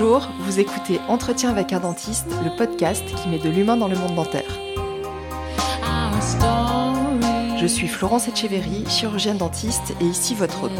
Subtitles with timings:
[0.00, 3.96] Bonjour, vous écoutez Entretien avec un dentiste, le podcast qui met de l'humain dans le
[3.96, 4.50] monde dentaire.
[7.60, 10.72] Je suis Florence Etcheverry, chirurgienne dentiste et ici votre hôte.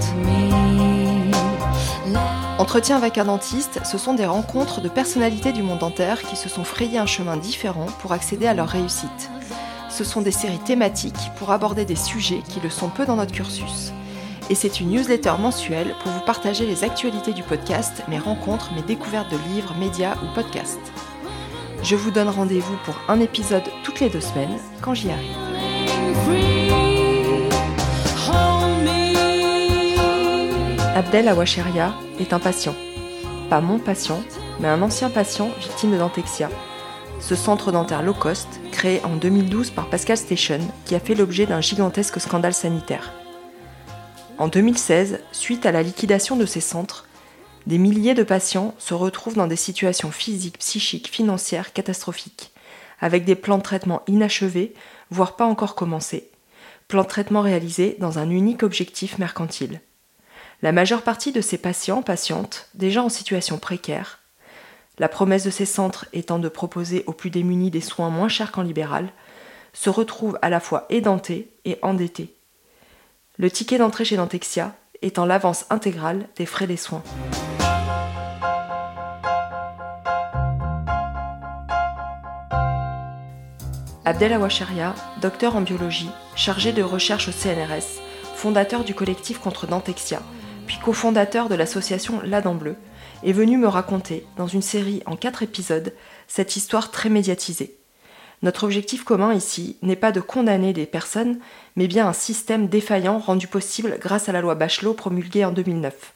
[2.56, 6.48] Entretien avec un dentiste, ce sont des rencontres de personnalités du monde dentaire qui se
[6.48, 9.30] sont frayées un chemin différent pour accéder à leur réussite.
[9.90, 13.32] Ce sont des séries thématiques pour aborder des sujets qui le sont peu dans notre
[13.32, 13.92] cursus
[14.50, 18.82] et c'est une newsletter mensuelle pour vous partager les actualités du podcast, mes rencontres, mes
[18.82, 20.92] découvertes de livres, médias ou podcasts.
[21.84, 25.36] Je vous donne rendez-vous pour un épisode toutes les deux semaines quand j'y arrive.
[30.96, 32.74] Abdel Awacheria est un patient.
[33.48, 34.20] Pas mon patient,
[34.58, 36.50] mais un ancien patient victime de dentexia.
[37.20, 41.46] Ce centre dentaire low cost, créé en 2012 par Pascal Station, qui a fait l'objet
[41.46, 43.12] d'un gigantesque scandale sanitaire.
[44.40, 47.06] En 2016, suite à la liquidation de ces centres,
[47.66, 52.50] des milliers de patients se retrouvent dans des situations physiques, psychiques, financières catastrophiques,
[53.02, 54.72] avec des plans de traitement inachevés,
[55.10, 56.30] voire pas encore commencés,
[56.88, 59.82] plans de traitement réalisés dans un unique objectif mercantile.
[60.62, 64.20] La majeure partie de ces patients, patientes, déjà en situation précaire,
[64.98, 68.52] la promesse de ces centres étant de proposer aux plus démunis des soins moins chers
[68.52, 69.12] qu'en libéral,
[69.74, 72.39] se retrouvent à la fois édentés et endettés
[73.40, 77.02] le ticket d'entrée chez Dentexia étant l'avance intégrale des frais des soins.
[84.04, 88.02] Abdel Awacharia, docteur en biologie, chargé de recherche au CNRS,
[88.34, 90.20] fondateur du collectif contre Dentexia,
[90.66, 92.76] puis cofondateur de l'association La Dent Bleue,
[93.22, 95.94] est venu me raconter, dans une série en quatre épisodes,
[96.28, 97.79] cette histoire très médiatisée.
[98.42, 101.38] Notre objectif commun ici n'est pas de condamner des personnes,
[101.76, 106.14] mais bien un système défaillant rendu possible grâce à la loi Bachelot promulguée en 2009.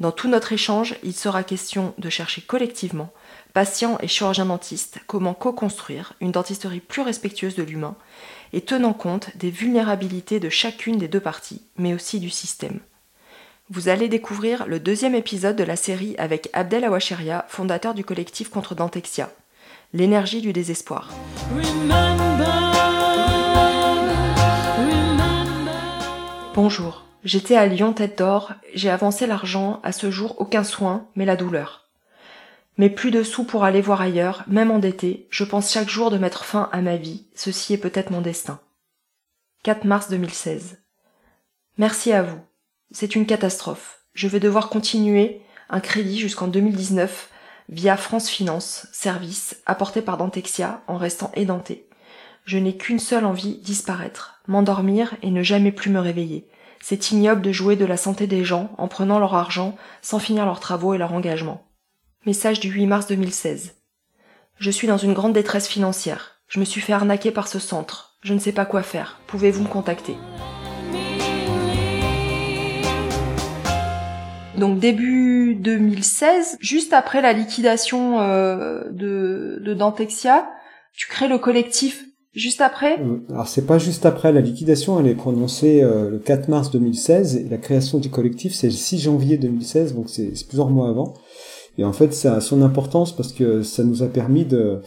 [0.00, 3.12] Dans tout notre échange, il sera question de chercher collectivement,
[3.52, 7.94] patients et chirurgiens dentistes, comment co-construire une dentisterie plus respectueuse de l'humain
[8.52, 12.80] et tenant compte des vulnérabilités de chacune des deux parties, mais aussi du système.
[13.70, 18.50] Vous allez découvrir le deuxième épisode de la série avec Abdel Awacheria, fondateur du collectif
[18.50, 19.30] contre Dentexia
[19.92, 21.10] l'énergie du désespoir.
[26.54, 31.24] Bonjour, j'étais à Lyon tête d'or, j'ai avancé l'argent, à ce jour aucun soin, mais
[31.24, 31.88] la douleur.
[32.78, 36.18] Mais plus de sous pour aller voir ailleurs, même endetté, je pense chaque jour de
[36.18, 38.60] mettre fin à ma vie, ceci est peut-être mon destin.
[39.62, 40.78] 4 mars 2016.
[41.78, 42.40] Merci à vous.
[42.90, 44.00] C'est une catastrophe.
[44.14, 47.30] Je vais devoir continuer un crédit jusqu'en 2019
[47.68, 51.88] via France Finance, service apporté par Dentexia en restant édenté.
[52.44, 56.48] Je n'ai qu'une seule envie, disparaître, m'endormir et ne jamais plus me réveiller.
[56.80, 60.44] C'est ignoble de jouer de la santé des gens en prenant leur argent sans finir
[60.44, 61.64] leurs travaux et leur engagement.
[62.26, 63.76] Message du 8 mars 2016.
[64.58, 66.40] Je suis dans une grande détresse financière.
[66.48, 68.18] Je me suis fait arnaquer par ce centre.
[68.22, 69.20] Je ne sais pas quoi faire.
[69.26, 70.16] Pouvez-vous me contacter?
[74.62, 80.48] Donc début 2016, juste après la liquidation euh, de, Dentexia,
[80.94, 83.00] tu crées le collectif juste après?
[83.00, 86.70] Euh, Alors c'est pas juste après la liquidation, elle est prononcée euh, le 4 mars
[86.70, 90.88] 2016 et la création du collectif c'est le 6 janvier 2016, donc c'est plusieurs mois
[90.88, 91.14] avant.
[91.76, 94.80] Et en fait ça a son importance parce que ça nous a permis de,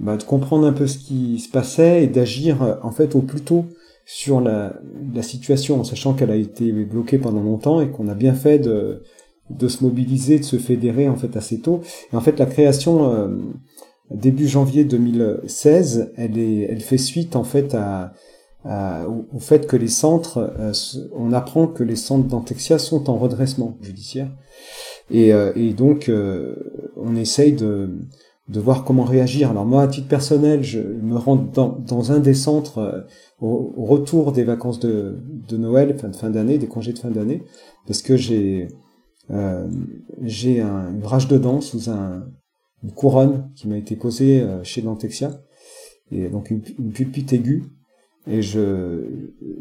[0.00, 3.42] bah, de comprendre un peu ce qui se passait et d'agir en fait au plus
[3.42, 3.66] tôt
[4.06, 4.74] sur la,
[5.14, 8.58] la situation, en sachant qu'elle a été bloquée pendant longtemps et qu'on a bien fait
[8.58, 9.02] de,
[9.50, 11.80] de se mobiliser, de se fédérer en fait assez tôt.
[12.12, 13.28] Et en fait, la création euh,
[14.10, 18.12] début janvier 2016, elle est, elle fait suite en fait à,
[18.66, 20.72] au fait que les centres, euh,
[21.14, 24.30] on apprend que les centres d'Antexia sont en redressement judiciaire,
[25.10, 26.10] et, euh, et donc
[26.96, 27.90] on essaye de
[28.48, 29.50] de voir comment réagir.
[29.50, 33.00] Alors moi, à titre personnel, je me rends dans, un des centres euh,
[33.40, 35.18] au, retour des vacances de,
[35.48, 37.42] de Noël, fin de fin d'année, des congés de fin d'année,
[37.86, 38.68] parce que j'ai
[39.30, 39.66] euh,
[40.20, 42.26] j'ai un, une rage de dents sous un,
[42.82, 45.40] une couronne qui m'a été posée euh, chez Dentexia,
[46.12, 47.64] et donc une, une pulpite aiguë.
[48.26, 49.04] Et je,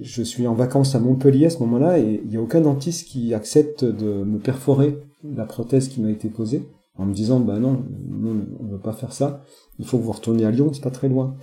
[0.02, 3.08] je suis en vacances à Montpellier à ce moment-là, et il n'y a aucun dentiste
[3.08, 6.64] qui accepte de me perforer la prothèse qui m'a été posée
[6.98, 9.44] en me disant bah non, on ne veut pas faire ça,
[9.80, 11.36] il faut que vous retourniez à Lyon, c'est pas très loin.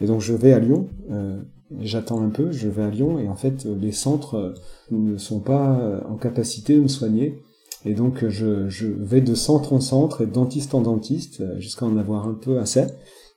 [0.00, 1.40] Et donc je vais à Lyon, euh,
[1.80, 4.54] j'attends un peu, je vais à Lyon et en fait les centres euh,
[4.90, 7.42] ne sont pas euh, en capacité de me soigner.
[7.84, 11.86] Et donc je, je vais de centre en centre et de dentiste en dentiste jusqu'à
[11.86, 12.84] en avoir un peu assez.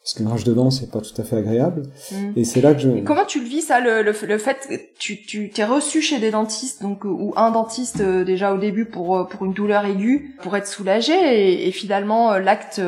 [0.04, 1.84] Parce qu'une rage de dents c'est pas tout à fait agréable.
[2.12, 2.32] Mm.
[2.36, 2.90] Et c'est là que je.
[2.90, 6.02] Et comment tu le vis ça, le, le, le fait que tu tu t'es reçu
[6.02, 9.54] chez des dentistes, donc ou un dentiste euh, déjà au début pour euh, pour une
[9.54, 12.82] douleur aiguë, pour être soulagé, et, et finalement euh, l'acte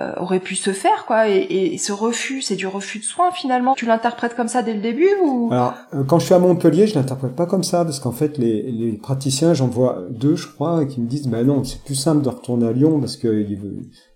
[0.00, 3.74] euh, aurait pu se faire quoi et, ce refus c'est du refus de soins finalement.
[3.74, 5.50] Tu l'interprètes comme ça dès le début ou?
[5.52, 8.38] Alors euh, quand je suis à Montpellier je l'interprète pas comme ça parce qu'en fait
[8.38, 12.22] les, praticiens j'en vois deux je crois qui me disent ben non c'est plus simple
[12.22, 13.46] de retourner à Lyon parce que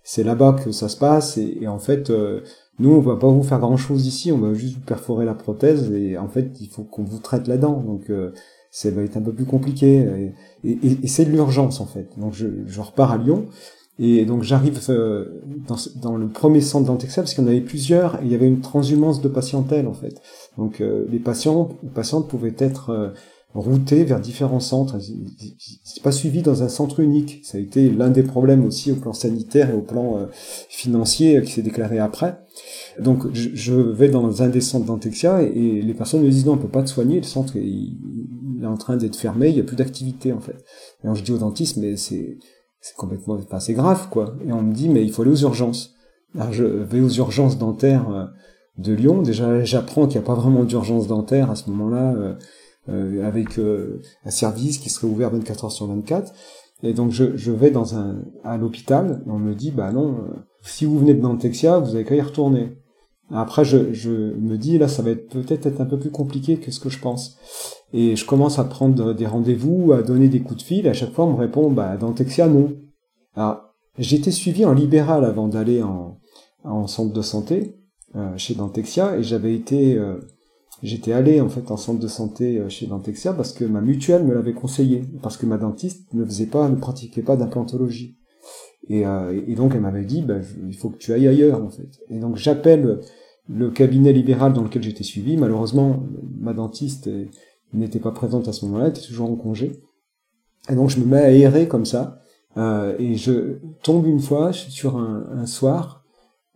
[0.01, 2.41] c'est là-bas que ça se passe et, en fait euh,
[2.79, 5.35] nous on va pas vous faire grand chose ici on va juste vous perforer la
[5.35, 8.11] prothèse et en fait il faut qu'on vous traite la dent donc
[8.71, 10.33] ça va être un peu plus compliqué
[10.63, 12.09] et c'est de l'urgence en fait.
[12.17, 13.45] Donc je, je repars à Lyon
[13.99, 17.61] et donc j'arrive euh, dans, dans, le premier centre d'Antexia parce qu'il y en avait
[17.61, 20.21] plusieurs et il y avait une transhumance de patientèle en fait.
[20.57, 23.09] Donc euh, les patients ou patientes pouvaient être euh,
[23.55, 24.99] routés vers différents centres.
[25.83, 27.39] C'est pas suivi dans un centre unique.
[27.43, 30.27] Ça a été l'un des problèmes aussi au plan sanitaire et au plan
[30.69, 32.37] financier qui s'est déclaré après.
[32.99, 36.57] Donc je, vais dans un des centres d'Antexia et, les personnes me disent non on
[36.57, 37.97] peut pas te soigner, le centre il,
[38.61, 40.63] est en train d'être fermé, il y a plus d'activité en fait.
[41.03, 42.37] Alors je dis au dentiste mais c'est
[42.87, 44.35] c'est complètement pas assez grave quoi.
[44.47, 45.93] Et on me dit mais il faut aller aux urgences.
[46.37, 48.25] Alors je vais aux urgences dentaires euh,
[48.77, 49.21] de Lyon.
[49.21, 52.33] Déjà j'apprends qu'il n'y a pas vraiment d'urgence dentaire à ce moment-là euh,
[52.89, 56.31] euh, avec un service qui serait ouvert 24 heures sur 24.
[56.83, 59.23] Et donc je, je vais dans un à l'hôpital.
[59.27, 60.15] On me dit bah non,
[60.61, 62.77] si vous venez de Dantexia, vous avez qu'à y retourner.
[63.33, 66.57] Après, je, je me dis, là, ça va être peut-être être un peu plus compliqué
[66.57, 67.37] que ce que je pense.
[67.93, 70.87] Et je commence à prendre des rendez-vous, à donner des coups de fil.
[70.87, 72.73] À chaque fois, on me répond, bah, Dantexia, non.
[73.35, 76.17] Alors, j'étais suivi en libéral avant d'aller en,
[76.63, 77.75] en centre de santé,
[78.15, 80.19] euh, chez Dantexia, et j'avais été, euh,
[80.83, 84.23] j'étais allé, en fait, en centre de santé euh, chez Dantexia parce que ma mutuelle
[84.23, 88.17] me l'avait conseillé, parce que ma dentiste ne faisait pas, ne pratiquait pas d'implantologie.
[88.89, 89.03] Et,
[89.57, 91.99] donc, elle m'avait dit, bah, il faut que tu ailles ailleurs, en fait.
[92.09, 93.01] Et donc, j'appelle
[93.49, 95.35] le cabinet libéral dans lequel j'étais suivi.
[95.35, 96.05] Malheureusement,
[96.39, 97.09] ma dentiste
[97.73, 99.81] n'était pas présente à ce moment-là, était toujours en congé.
[100.69, 102.21] Et donc je me mets à errer comme ça,
[102.57, 106.03] euh, et je tombe une fois sur un, soir.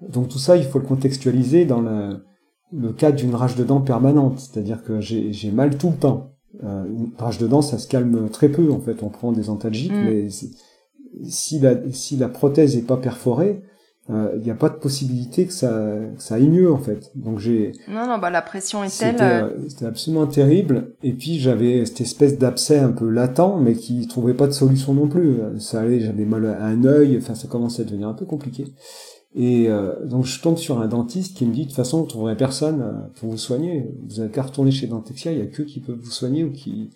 [0.02, 2.26] Donc tout ça, il faut le contextualiser dans le,
[2.74, 6.32] le cadre d'une rage de dents permanente, c'est-à-dire que j'ai mal tout le temps.
[6.64, 9.04] Euh, une rage de dents, ça se calme très peu en fait.
[9.04, 10.04] On prend des antalgiques, mm.
[10.06, 10.30] mais
[11.24, 13.62] si la, si la prothèse est pas perforée,
[14.10, 15.70] il euh, n'y a pas de possibilité que ça,
[16.18, 17.12] que ça aille mieux en fait.
[17.16, 17.72] Donc j'ai.
[17.88, 19.18] Non non bah la pression est telle.
[19.22, 20.96] Euh, c'était absolument terrible.
[21.04, 24.94] Et puis j'avais cette espèce d'abcès un peu latent, mais qui trouvait pas de solution
[24.96, 25.38] non plus.
[25.60, 27.16] Ça allait, j'avais mal à un œil.
[27.18, 28.66] Enfin ça commençait à devenir un peu compliqué.
[29.36, 32.08] Et euh, donc je tombe sur un dentiste qui me dit de toute façon vous
[32.08, 33.94] trouverez personne pour vous soigner.
[34.08, 35.32] Vous avez qu'à retourner chez Dentexia.
[35.32, 36.90] Il y a que qui peuvent vous soigner ou qui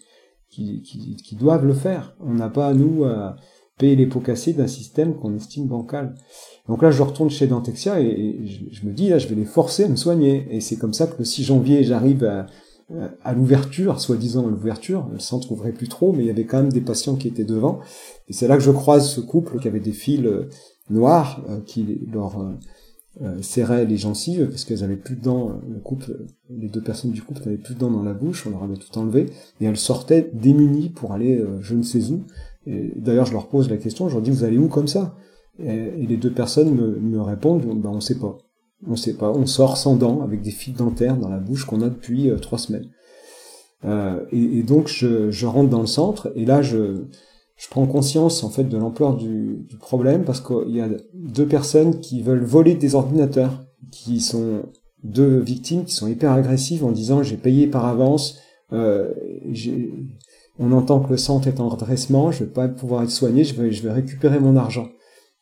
[0.50, 2.16] qui, qui, qui doivent le faire.
[2.20, 3.36] On n'a pas à nous à
[3.78, 6.16] payer les pots cassés d'un système qu'on estime bancal.
[6.68, 8.40] Donc là, je retourne chez Dentexia et,
[8.72, 10.48] je, me dis, là, je vais les forcer à me soigner.
[10.50, 12.48] Et c'est comme ça que le 6 janvier, j'arrive à,
[13.24, 16.62] à l'ouverture, soi-disant à l'ouverture, le centre ouvrait plus trop, mais il y avait quand
[16.62, 17.80] même des patients qui étaient devant.
[18.28, 20.50] Et c'est là que je croise ce couple qui avait des fils euh,
[20.90, 22.40] noirs euh, qui leur
[23.22, 25.60] euh, serraient les gencives parce qu'elles avaient plus de dents.
[25.68, 26.16] Le couple,
[26.50, 28.78] les deux personnes du couple n'avaient plus de dents dans la bouche, on leur avait
[28.78, 29.28] tout enlevé
[29.62, 32.24] et elles sortaient démunies pour aller je ne sais où.
[32.68, 35.16] D'ailleurs, je leur pose la question, je leur dis vous allez où comme ça?
[35.60, 38.38] Et, les deux personnes me, répondent, ben on sait pas.
[38.88, 39.32] On sait pas.
[39.32, 42.38] On sort sans dents, avec des fils dentaires dans la bouche qu'on a depuis euh,
[42.38, 42.90] trois semaines.
[43.86, 47.04] Euh, et, donc je, je, rentre dans le centre et là je,
[47.56, 51.46] je prends conscience en fait de l'ampleur du, du, problème parce qu'il y a deux
[51.46, 54.64] personnes qui veulent voler des ordinateurs, qui sont
[55.06, 58.40] deux victimes qui sont hyper agressives en disant j'ai payé par avance,
[58.74, 59.14] euh,
[60.58, 63.60] on entend que le centre est en redressement, je vais pas pouvoir être soigné, je
[63.60, 64.88] vais, je vais récupérer mon argent.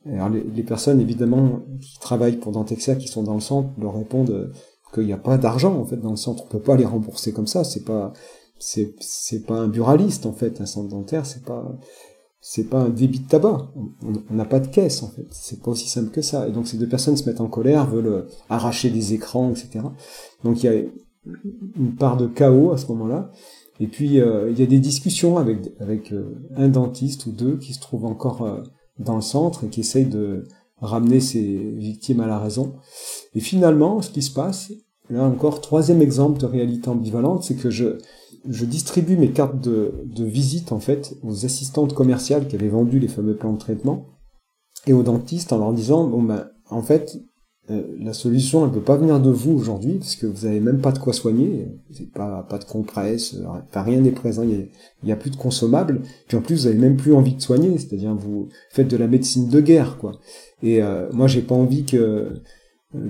[0.06, 4.52] Alors les, personnes évidemment qui travaillent pour Dentexia, qui sont dans le centre, leur répondent
[4.94, 6.44] qu'il n'y a pas d'argent en fait dans le centre.
[6.46, 7.64] On peut pas les rembourser comme ça.
[7.64, 8.12] C'est pas
[8.60, 10.62] c'est c'est pas un buraliste en fait.
[10.62, 11.78] Un centre dentaire, c'est pas
[12.46, 13.70] c'est pas un débit de tabac.
[14.04, 15.26] On n'a pas de caisse en fait.
[15.32, 16.48] C'est pas aussi simple que ça.
[16.48, 19.86] Et donc ces deux personnes se mettent en colère, veulent euh, arracher des écrans, etc.
[20.44, 20.82] Donc il y a
[21.78, 23.32] une part de chaos à ce moment-là.
[23.80, 27.58] Et puis euh, il y a des discussions avec avec euh, un dentiste ou deux
[27.58, 28.64] qui se trouvent encore
[29.00, 30.44] dans le centre et qui essaye de
[30.82, 32.74] ramener ses victimes à la raison.
[33.34, 34.72] Et finalement, ce qui se passe,
[35.10, 37.98] là encore, troisième exemple de réalité ambivalente, c'est que je,
[38.46, 43.08] distribue mes cartes de, de visite, en fait, aux assistantes commerciales qui avaient vendu les
[43.08, 44.08] fameux plans de traitement,
[44.86, 47.18] et aux dentistes en leur disant, bon ben, en fait,
[47.72, 50.82] euh, la solution, elle peut pas venir de vous aujourd'hui, parce que vous avez même
[50.82, 51.68] pas de quoi soigner,
[52.14, 54.68] pas, pas de compresse, enfin, rien n'est présent, il
[55.04, 57.78] y, a, plus de consommables, puis en plus, vous avez même plus envie de soigner,
[57.78, 60.20] c'est-à-dire, vous faites de la médecine de guerre, quoi.
[60.62, 62.42] Et euh, moi, j'ai pas envie que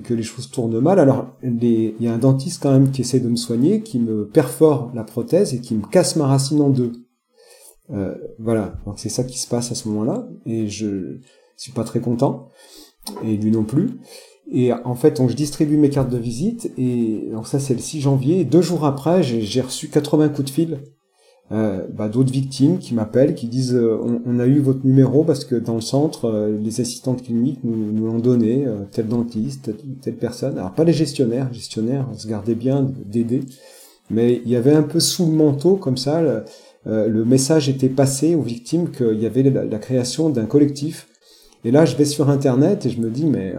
[0.03, 0.99] que les choses tournent mal.
[0.99, 4.27] Alors, il y a un dentiste quand même qui essaie de me soigner, qui me
[4.27, 6.93] perfore la prothèse et qui me casse ma racine en deux.
[7.91, 11.19] Euh, voilà, donc c'est ça qui se passe à ce moment-là, et je
[11.57, 12.49] suis pas très content,
[13.23, 13.99] et lui non plus.
[14.51, 18.01] Et en fait, je distribue mes cartes de visite, et donc ça c'est le 6
[18.01, 20.79] janvier, deux jours après, j'ai reçu 80 coups de fil
[21.51, 25.43] euh, bah, d'autres victimes qui m'appellent, qui disent euh, on, a eu votre numéro parce
[25.43, 29.71] que dans le centre, euh, les assistantes cliniques nous, l'ont donné, tel dentiste,
[30.01, 30.57] telle, personne.
[30.57, 33.41] Alors pas les gestionnaires, les gestionnaires se gardaient bien d'aider,
[34.09, 36.21] mais il y avait un peu sous le manteau comme ça,
[36.85, 41.07] le, message était passé aux victimes qu'il y avait la création d'un collectif.
[41.65, 43.53] Et là, je vais sur Internet et je me dis mais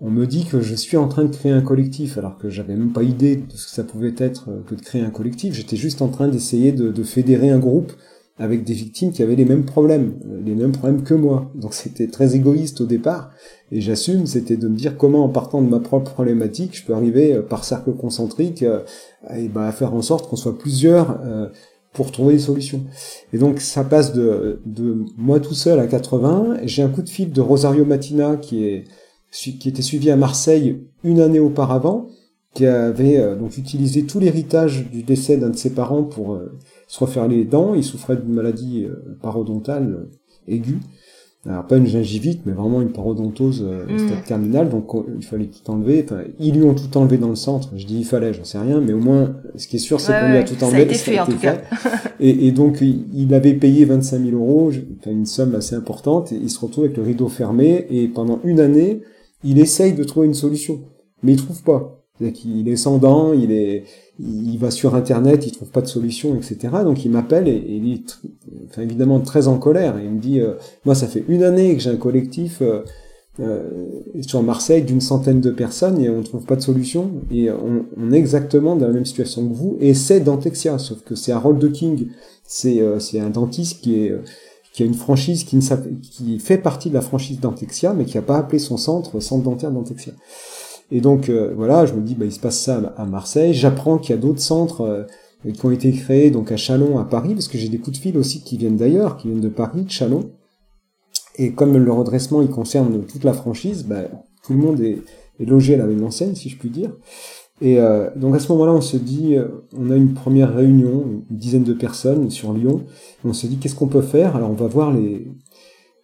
[0.00, 2.74] on me dit que je suis en train de créer un collectif, alors que j'avais
[2.74, 5.54] même pas idée de ce que ça pouvait être euh, que de créer un collectif.
[5.54, 7.92] J'étais juste en train d'essayer de, fédérer un groupe
[8.38, 11.50] avec des victimes qui avaient les mêmes problèmes, euh, les mêmes problèmes que moi.
[11.54, 13.30] Donc c'était très égoïste au départ,
[13.70, 16.94] et j'assume, c'était de me dire comment, en partant de ma propre problématique, je peux
[16.94, 18.64] arriver euh, par cercle concentrique
[19.34, 21.18] et bah, à faire en sorte qu'on soit plusieurs
[21.92, 22.82] pour trouver des solutions.
[23.32, 26.58] Et donc ça passe de, de moi tout seul à 80.
[26.64, 28.84] J'ai un coup de fil de Rosario Matina qui est
[29.34, 32.08] qui était suivi à Marseille une année auparavant,
[32.54, 36.56] qui avait euh, donc utilisé tout l'héritage du décès d'un de ses parents pour euh,
[36.86, 37.74] se refaire les dents.
[37.74, 40.06] Il souffrait d'une maladie euh, parodontale
[40.46, 40.78] aiguë.
[41.46, 43.98] Alors pas une gingivite, mais vraiment une parodontose mmh.
[43.98, 46.02] stade terminal, donc il fallait tout enlever.
[46.02, 47.68] Enfin, ils lui ont tout enlevé dans le centre.
[47.76, 50.18] Je dis il fallait, j'en sais rien, mais au moins, ce qui est sûr, c'est
[50.18, 50.70] qu'on lui a tout enlevé.
[50.70, 51.58] Ça a été fait, en tout cas.
[52.18, 54.72] et, et, donc, il, avait payé 25 000 euros,
[55.04, 58.58] une somme assez importante, et il se retrouve avec le rideau fermé, et pendant une
[58.58, 59.02] année,
[59.44, 60.80] il essaye de trouver une solution,
[61.22, 62.00] mais il trouve pas.
[62.20, 63.84] Il est sans dents, il est,
[64.20, 66.56] il va sur internet, il trouve pas de solution, etc.
[66.84, 69.96] Donc il m'appelle et, il est, évidemment très en colère.
[70.00, 72.82] il me dit, euh, moi ça fait une année que j'ai un collectif euh,
[73.40, 73.68] euh,
[74.20, 77.10] sur Marseille d'une centaine de personnes et on trouve pas de solution.
[77.32, 79.76] Et on, est exactement dans la même situation que vous.
[79.80, 82.08] Et c'est Dentexia, sauf que c'est Harold King.
[82.44, 82.80] C'est
[83.18, 84.14] un dentiste qui est
[84.74, 85.62] qui a une franchise qui, ne
[86.02, 89.44] qui fait partie de la franchise Dentexia, mais qui n'a pas appelé son centre Centre
[89.44, 90.12] dentaire Dentexia.
[90.90, 93.54] Et donc euh, voilà, je me dis, bah, il se passe ça à Marseille.
[93.54, 95.04] J'apprends qu'il y a d'autres centres euh,
[95.48, 98.02] qui ont été créés donc à Chalon, à Paris, parce que j'ai des coups de
[98.02, 100.32] fil aussi qui viennent d'ailleurs, qui viennent de Paris, de Chalon.
[101.36, 104.02] Et comme le redressement il concerne toute la franchise, bah,
[104.44, 104.98] tout le monde est,
[105.38, 106.90] est logé à la même enseigne, si je puis dire.
[107.60, 111.04] Et euh, donc à ce moment-là, on se dit, euh, on a une première réunion,
[111.30, 112.84] une dizaine de personnes sur Lyon,
[113.24, 114.36] on se dit qu'est-ce qu'on peut faire?
[114.36, 115.28] Alors on va voir les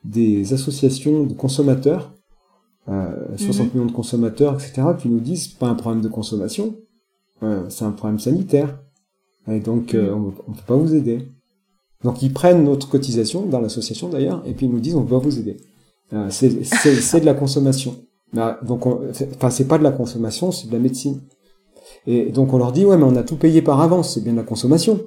[0.03, 2.15] des associations de consommateurs,
[2.89, 3.73] euh, 60 mhm.
[3.75, 6.77] millions de consommateurs, etc., qui nous disent pas un problème de consommation,
[7.43, 8.81] euh, c'est un problème sanitaire,
[9.47, 10.09] et donc mhm.
[10.15, 11.29] on ne peut pas vous aider.
[12.03, 15.19] Donc ils prennent notre cotisation dans l'association d'ailleurs, et puis ils nous disent on va
[15.19, 15.59] vous aider.
[16.31, 17.97] c'est de la consommation.
[18.33, 21.21] Bah, donc, enfin, c'est pas de la consommation, c'est de la médecine.
[22.07, 24.33] Et donc on leur dit ouais mais on a tout payé par avance, c'est bien
[24.33, 25.01] de la consommation.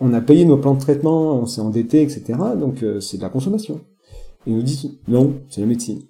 [0.00, 2.38] On a payé nos plans de traitement, on s'est endetté, etc.
[2.58, 3.80] Donc euh, c'est de la consommation.
[4.46, 6.02] Ils nous disent non, c'est la médecine.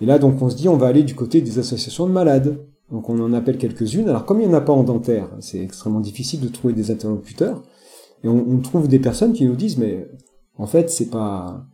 [0.00, 2.64] Et là donc on se dit on va aller du côté des associations de malades.
[2.90, 4.08] Donc on en appelle quelques-unes.
[4.08, 6.90] Alors comme il n'y en a pas en dentaire, c'est extrêmement difficile de trouver des
[6.90, 7.62] interlocuteurs.
[8.24, 10.08] Et on trouve des personnes qui nous disent mais
[10.56, 11.66] en fait c'est pas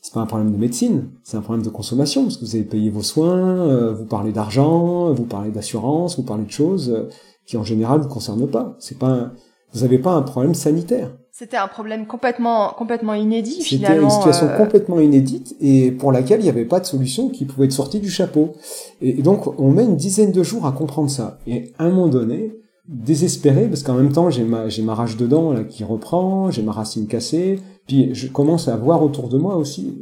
[0.00, 2.64] c'est pas un problème de médecine, c'est un problème de consommation, parce que vous avez
[2.64, 7.08] payé vos soins, euh, vous parlez d'argent, vous parlez d'assurance, vous parlez de choses euh,
[7.46, 8.76] qui en général ne vous concernent pas.
[8.78, 9.32] C'est pas
[9.74, 11.10] vous n'avez pas un problème sanitaire.
[11.30, 13.96] C'était un problème complètement complètement inédit finalement.
[13.96, 17.28] C'était une situation euh, complètement inédite et pour laquelle il n'y avait pas de solution
[17.28, 18.54] qui pouvait être sortie du chapeau.
[19.02, 21.38] Et, et, donc on met une dizaine de jours à comprendre ça.
[21.46, 22.56] Et à un moment donné,
[22.88, 26.62] désespéré parce qu'en même temps j'ai ma j'ai ma rage dedans là qui reprend, j'ai
[26.62, 30.00] ma racine cassée, puis je commence à voir autour de moi aussi,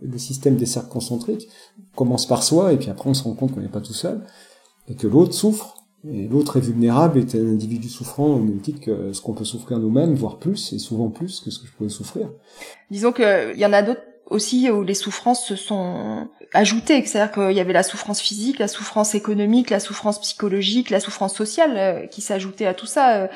[0.00, 1.48] le système des cercles concentriques
[1.94, 4.22] commence par soi, et puis après on se rend compte qu'on n'est pas tout seul,
[4.88, 5.74] et que l'autre souffre,
[6.08, 9.44] et l'autre est vulnérable, est un individu souffrant au même titre que ce qu'on peut
[9.44, 12.30] souffrir nous-mêmes, voire plus, et souvent plus que ce que je pouvais souffrir.
[12.92, 17.56] Disons qu'il y en a d'autres aussi où les souffrances se sont ajoutées, c'est-à-dire qu'il
[17.56, 22.06] y avait la souffrance physique, la souffrance économique, la souffrance psychologique, la souffrance sociale euh,
[22.06, 23.28] qui s'ajoutaient à tout ça.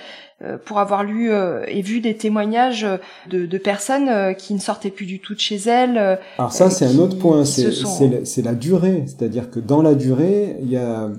[0.43, 1.31] Euh, euh, pour avoir lu
[1.69, 2.87] et vu des témoignages
[3.29, 6.19] de, de, personnes qui ne sortaient plus du tout de chez elles.
[6.39, 10.71] Alors ça, c'est un autre point, c'est la durée, c'est-à-dire que dans la durée, il
[10.71, 11.11] y a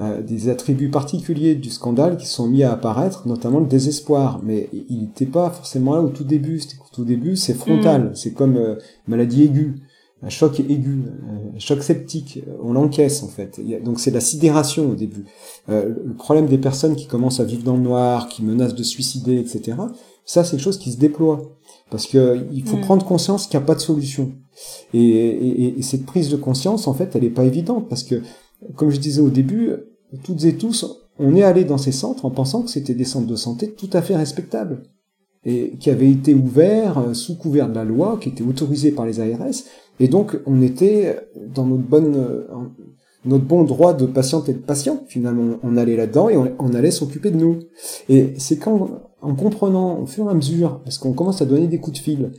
[0.00, 4.40] euh, des attributs particuliers du scandale qui sont mis à apparaître, notamment le désespoir.
[4.42, 6.58] Mais il n'était pas forcément là au tout début.
[6.80, 8.04] Au tout début, c'est frontal.
[8.04, 8.14] Mm.
[8.14, 8.76] C'est comme euh,
[9.08, 9.74] maladie aiguë,
[10.22, 11.04] un choc aigu,
[11.54, 12.42] un choc septique.
[12.62, 13.60] On l'encaisse en fait.
[13.82, 15.24] Donc c'est la sidération au début.
[15.68, 18.82] Euh, le problème des personnes qui commencent à vivre dans le noir, qui menacent de
[18.82, 19.78] suicider, etc.
[20.24, 21.56] Ça, c'est quelque chose qui se déploie.
[21.90, 22.82] Parce que il faut mm.
[22.82, 24.32] prendre conscience qu'il n'y a pas de solution.
[24.94, 28.22] Et, et, et, cette prise de conscience, en fait, elle n'est pas évidente parce que
[28.76, 29.72] comme je disais au début,
[30.22, 30.84] toutes et tous,
[31.18, 33.90] on est allé dans ces centres en pensant que c'était des centres de santé tout
[33.92, 34.82] à fait respectables
[35.44, 39.06] et qui avaient été ouverts euh, sous couvert de la loi, qui étaient autorisés par
[39.06, 39.64] les ARS,
[40.00, 41.18] et donc on était
[41.54, 42.46] dans notre bonne, euh,
[43.26, 45.04] notre bon droit de patiente et de patient.
[45.06, 47.58] Finalement, on allait là-dedans et on, allait s'occuper de nous.
[48.08, 51.66] Et c'est quand, en comprenant au fur et à mesure, parce qu'on commence à donner
[51.66, 52.32] des coups de fil,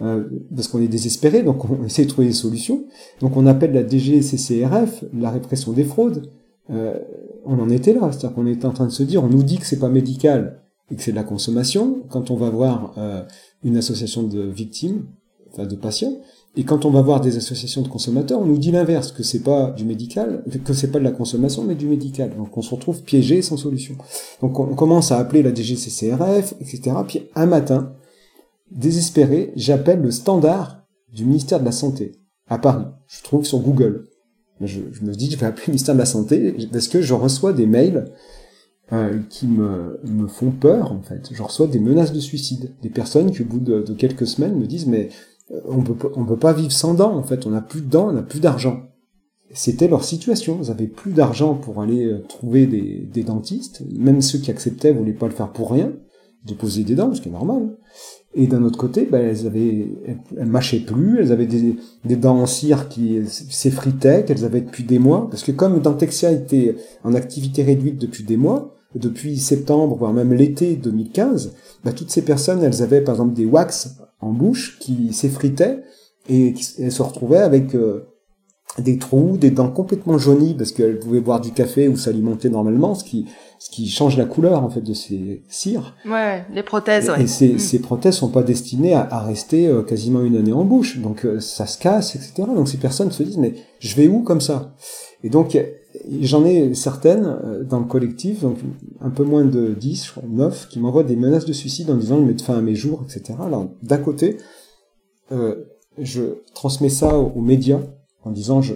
[0.00, 2.84] euh, parce qu'on est désespéré, donc on essaie de trouver des solutions.
[3.20, 6.30] Donc on appelle la DGCCRF, la répression des fraudes.
[6.70, 6.98] Euh,
[7.44, 9.58] on en était là, c'est-à-dire qu'on était en train de se dire, on nous dit
[9.58, 10.61] que c'est pas médical
[10.98, 12.02] c'est de la consommation.
[12.10, 13.22] Quand on va voir euh,
[13.64, 15.06] une association de victimes,
[15.50, 16.16] enfin de patients,
[16.54, 19.42] et quand on va voir des associations de consommateurs, on nous dit l'inverse, que c'est
[19.42, 22.36] pas du médical, que c'est pas de la consommation, mais du médical.
[22.36, 23.96] Donc on se retrouve piégé sans solution.
[24.42, 26.92] Donc on commence à appeler la DGCCRF, etc.
[27.08, 27.94] Puis un matin,
[28.70, 32.12] désespéré, j'appelle le standard du ministère de la Santé
[32.48, 32.84] à Paris.
[33.06, 34.04] Je trouve sur Google.
[34.60, 37.52] Je me dis, je vais appeler le ministère de la Santé parce que je reçois
[37.54, 38.12] des mails
[38.92, 41.30] euh, qui me, me font peur en fait.
[41.32, 44.66] Je reçois des menaces de suicide, des personnes qui au bout de, quelques semaines me
[44.66, 45.08] disent mais
[45.50, 47.88] euh, on peut on peut pas vivre sans dents en fait, on n'a plus de
[47.88, 48.82] dents, on n'a plus d'argent.
[49.54, 54.20] C'était leur situation, ils avaient plus d'argent pour aller euh, trouver des, des dentistes, même
[54.20, 55.92] ceux qui acceptaient voulaient pas le faire pour rien,
[56.44, 57.76] déposer des dents, ce qui est normal.
[58.34, 62.38] Et d'un autre côté, ben, elles avaient, elles, mâchaient plus, elles avaient des, des dents
[62.38, 67.14] en cire qui s'effritaient, qu'elles avaient depuis des mois, parce que comme Dentexia était en
[67.14, 72.62] activité réduite depuis des mois, depuis septembre, voire même l'été 2015, ben, toutes ces personnes,
[72.62, 75.82] elles avaient par exemple des wax en bouche qui s'effritaient
[76.28, 78.06] et qui elles se retrouvaient avec euh,
[78.78, 82.94] des trous, des dents complètement jaunies parce qu'elles pouvaient boire du café ou s'alimenter normalement,
[82.94, 83.26] ce qui
[83.58, 85.94] ce qui change la couleur en fait de ces cires.
[86.04, 87.08] Ouais, les prothèses.
[87.10, 87.22] Ouais.
[87.22, 87.58] Et ces, mm.
[87.60, 91.24] ces prothèses sont pas destinées à, à rester euh, quasiment une année en bouche, donc
[91.24, 92.48] euh, ça se casse, etc.
[92.56, 94.74] Donc ces personnes se disent mais je vais où comme ça?
[95.22, 95.56] Et donc
[96.20, 98.58] j'en ai certaines euh, dans le collectif, donc
[99.00, 101.96] un peu moins de 10, je crois, 9, qui m'envoient des menaces de suicide en
[101.96, 103.38] disant de mettre fin à mes jours, etc.
[103.40, 104.38] Alors d'un côté,
[105.98, 106.22] je
[106.54, 107.80] transmets ça aux médias
[108.24, 108.74] en disant je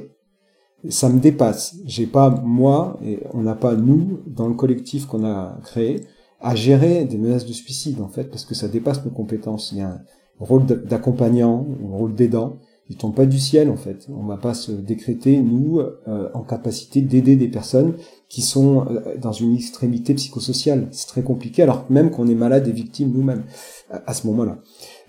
[0.89, 1.77] ça me dépasse.
[1.85, 6.05] J'ai pas moi et on n'a pas nous dans le collectif qu'on a créé
[6.41, 9.73] à gérer des menaces de suicide en fait parce que ça dépasse nos compétences.
[9.73, 10.01] Il y a un
[10.39, 12.59] rôle d'accompagnant, un rôle d'aidant.
[12.89, 14.07] Il tombe pas du ciel en fait.
[14.09, 17.95] On va pas se décréter nous euh, en capacité d'aider des personnes
[18.29, 20.89] qui sont euh, dans une extrémité psychosociale.
[20.93, 23.45] C'est très compliqué alors même qu'on est malade et victime nous-mêmes
[23.91, 24.59] à, ce moment-là.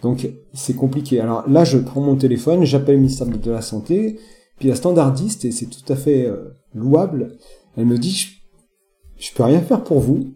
[0.01, 1.19] Donc c'est compliqué.
[1.19, 4.17] Alors là je prends mon téléphone, j'appelle le ministère de la santé
[4.59, 7.37] puis la standardiste, et c'est tout à fait euh, louable,
[7.75, 8.27] elle me dit, je,
[9.17, 10.33] je peux rien faire pour vous,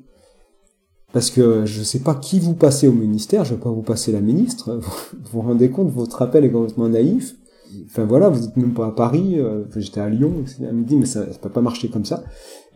[1.14, 4.12] parce que je sais pas qui vous passez au ministère, je vais pas vous passer
[4.12, 4.80] la ministre,
[5.14, 7.36] vous vous rendez compte, votre appel est complètement naïf,
[7.86, 10.96] enfin voilà, vous êtes même pas à Paris, euh, j'étais à Lyon, elle me dit,
[10.96, 12.24] mais ça, ça peut pas marcher comme ça.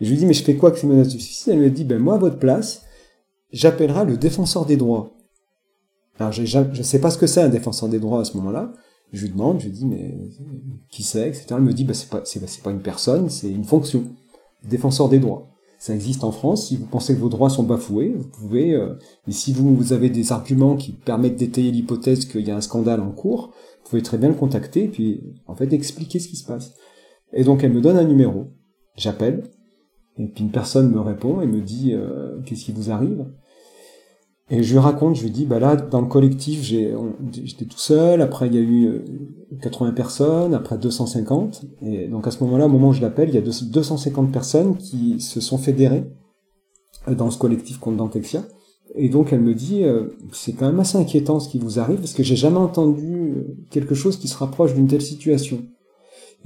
[0.00, 1.52] Et je lui dis, mais je fais quoi avec ces menaces de suicide?
[1.52, 2.82] Elle me dit, ben moi, à votre place,
[3.52, 5.12] j'appellerai le défenseur des droits.
[6.18, 8.72] Alors je, je sais pas ce que c'est un défenseur des droits à ce moment-là,
[9.12, 10.14] je lui demande, je lui dis, mais
[10.90, 11.46] qui c'est, etc.
[11.50, 14.04] Elle me dit, bah, c'est pas, c'est, pas une personne, c'est une fonction.
[14.64, 15.48] Défenseur des droits.
[15.78, 16.68] Ça existe en France.
[16.68, 18.94] Si vous pensez que vos droits sont bafoués, vous pouvez, euh,
[19.28, 23.00] et si vous, avez des arguments qui permettent d'étayer l'hypothèse qu'il y a un scandale
[23.00, 23.52] en cours,
[23.84, 26.74] vous pouvez très bien le contacter et puis, en fait, expliquer ce qui se passe.
[27.32, 28.46] Et donc, elle me donne un numéro.
[28.96, 29.50] J'appelle.
[30.18, 33.26] Et puis une personne me répond et me dit, euh, qu'est-ce qui vous arrive?
[34.48, 38.22] Et je lui raconte, je lui dis, bah là, dans le collectif, j'étais tout seul,
[38.22, 39.02] après il y a eu
[39.60, 43.28] 80 euh, personnes, après 250, et donc à ce moment-là, au moment où je l'appelle,
[43.28, 46.04] il y a 250 personnes qui se sont fédérées
[47.08, 48.44] euh, dans ce collectif contre Dantexia.
[48.94, 51.98] Et donc elle me dit, euh, c'est quand même assez inquiétant ce qui vous arrive,
[51.98, 53.34] parce que j'ai jamais entendu
[53.70, 55.58] quelque chose qui se rapproche d'une telle situation.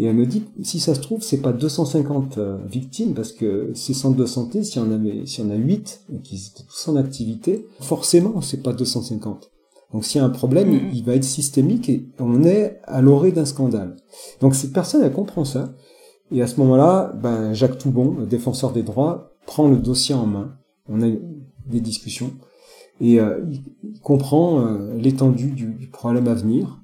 [0.00, 3.70] Et elle me dit, si ça se trouve, c'est pas 250 euh, victimes, parce que
[3.74, 6.96] ces centres de santé, s'il y en avait, a 8, et qu'ils étaient tous en
[6.96, 9.50] activité, forcément, c'est pas 250.
[9.92, 10.90] Donc s'il y a un problème, mm-hmm.
[10.94, 13.96] il va être systémique et on est à l'orée d'un scandale.
[14.40, 15.74] Donc cette personne, elle comprend ça.
[16.32, 20.24] Et à ce moment-là, ben, Jacques Toubon, le défenseur des droits, prend le dossier en
[20.24, 20.54] main.
[20.88, 21.10] On a
[21.66, 22.32] des discussions.
[23.02, 23.40] Et euh,
[23.82, 26.79] il comprend euh, l'étendue du, du, problème à venir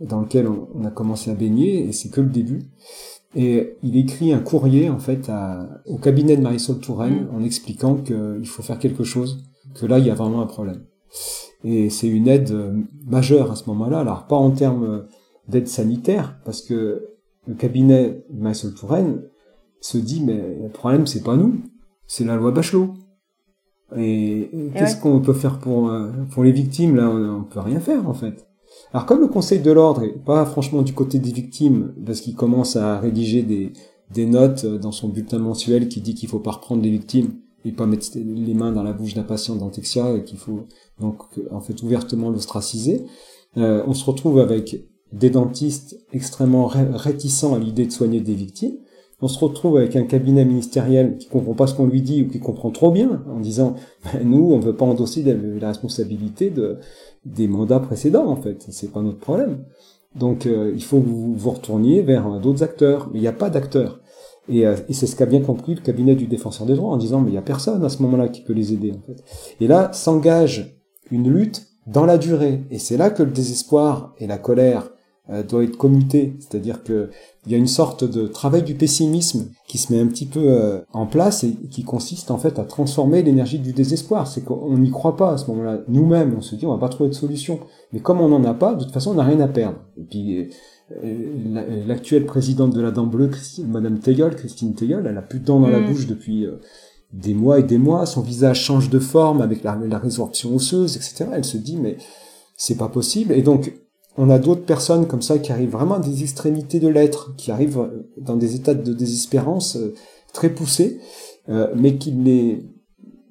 [0.00, 2.62] dans lequel on, a commencé à baigner, et c'est que le début.
[3.34, 7.36] Et il écrit un courrier en fait à, au cabinet de Marisol Touraine mm.
[7.36, 10.84] en expliquant qu'il faut faire quelque chose, que là il y a vraiment un problème.
[11.64, 12.54] Et c'est une aide
[13.06, 15.06] majeure à ce moment-là, alors pas en termes
[15.48, 17.08] d'aide sanitaire, parce que
[17.46, 19.22] le cabinet de Marisol Touraine
[19.80, 21.60] se dit mais le problème c'est pas nous,
[22.06, 22.94] c'est la loi Bachelot.
[23.96, 26.96] Et, qu'est-ce qu'on peut faire pour, euh, pour les victimes?
[26.96, 28.47] Là on, on peut rien faire en fait.
[28.92, 32.34] Alors comme le Conseil de l'ordre est pas franchement du côté des victimes, parce qu'il
[32.34, 33.72] commence à rédiger des,
[34.12, 37.72] des notes dans son bulletin mensuel qui dit qu'il faut pas reprendre les victimes et
[37.72, 40.66] pas mettre les mains dans la bouche d'un patient d'Antexia et qu'il faut
[41.00, 43.04] donc en fait ouvertement l'ostraciser.
[43.56, 48.76] Euh, on se retrouve avec des dentistes extrêmement réticents à l'idée de soigner des victimes.
[49.20, 52.28] On se retrouve avec un cabinet ministériel qui comprend pas ce qu'on lui dit ou
[52.28, 56.78] qui comprend trop bien en disant ben, nous on veut pas endosser la, responsabilité de
[57.24, 59.64] des mandats précédents en fait c'est pas notre problème
[60.14, 63.32] donc euh, il faut que vous vous retourniez vers d'autres acteurs mais il n'y a
[63.32, 64.00] pas d'acteurs
[64.48, 66.96] et, euh, et c'est ce qu'a bien compris le cabinet du défenseur des droits en
[66.96, 69.22] disant mais il y a personne à ce moment-là qui peut les aider en fait.
[69.60, 70.78] Et là s'engage
[71.10, 72.64] une lutte dans la durée.
[72.70, 74.90] Et c'est là que le désespoir et la colère
[75.30, 76.34] euh, doivent être commutés.
[76.40, 77.10] C'est-à-dire que
[77.46, 80.44] il y a une sorte de travail du pessimisme qui se met un petit peu
[80.44, 84.26] euh, en place et qui consiste en fait à transformer l'énergie du désespoir.
[84.26, 85.80] C'est qu'on n'y croit pas à ce moment-là.
[85.88, 87.60] Nous-mêmes, on se dit on va pas trouver de solution.
[87.92, 89.78] Mais comme on n'en a pas, de toute façon, on n'a rien à perdre.
[89.96, 90.50] Et puis
[91.04, 93.30] euh, l'actuelle présidente de la Dent Bleue,
[93.66, 95.86] Madame Tegel, Christine Tegel, elle a plus de dents dans la mm.
[95.86, 96.56] bouche depuis euh,
[97.12, 98.06] des mois et des mois.
[98.06, 101.26] Son visage change de forme avec la, résorption osseuse, etc.
[101.34, 101.98] Elle se dit mais
[102.56, 103.32] c'est pas possible.
[103.32, 103.72] Et donc
[104.18, 107.50] on a d'autres personnes comme ça qui arrivent vraiment à des extrémités de l'être, qui
[107.50, 109.78] arrivent euh, dans des états de désespérance
[110.34, 111.00] très poussés,
[111.74, 112.62] mais qui les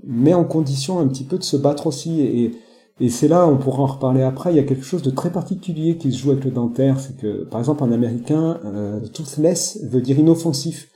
[0.04, 2.52] met en condition un petit peu de se battre aussi
[3.00, 5.32] et c'est là, on pourra en reparler après, il y a quelque chose de très
[5.32, 9.80] particulier qui se joue avec le dentaire, c'est que, par exemple, en américain, euh, toothless
[9.84, 10.90] veut dire inoffensif.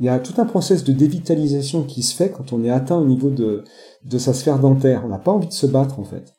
[0.00, 2.98] Il y a tout un process de dévitalisation qui se fait quand on est atteint
[2.98, 3.62] au niveau de
[4.18, 5.02] sa sphère dentaire.
[5.04, 6.34] On n'a pas envie de se battre, en fait.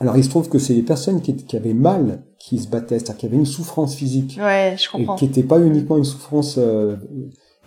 [0.00, 2.98] Alors, il se trouve que c'est les personnes qui, qui avaient mal qui se battaient,
[2.98, 4.38] c'est-à-dire qui avaient une souffrance physique.
[4.40, 5.16] Ouais, je comprends.
[5.16, 6.96] Et qui n'était pas uniquement une souffrance euh,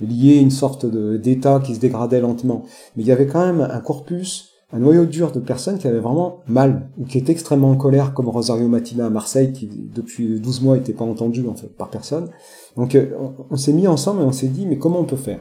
[0.01, 2.63] liée à une sorte d'état qui se dégradait lentement.
[2.95, 5.99] Mais il y avait quand même un corpus un noyau dur de personnes qui avaient
[5.99, 10.39] vraiment mal ou qui étaient extrêmement en colère, comme Rosario Matina à Marseille, qui depuis
[10.39, 12.29] 12 mois n'était pas entendu en fait par personne.
[12.75, 13.11] Donc euh,
[13.49, 15.39] on, s'est mis ensemble et on s'est dit mais comment on peut faire?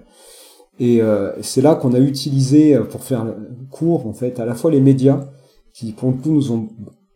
[0.78, 3.34] Et euh, c'est là qu'on a utilisé euh, pour faire
[3.70, 5.28] court en fait à la fois les médias
[5.76, 6.68] qui pour le coup nous ont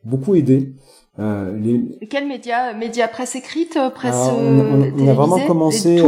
[0.05, 0.75] beaucoup aidés.
[1.19, 2.07] Euh, les...
[2.09, 6.03] Quels médias Médias presse écrite, presse on, on, a vraiment commencé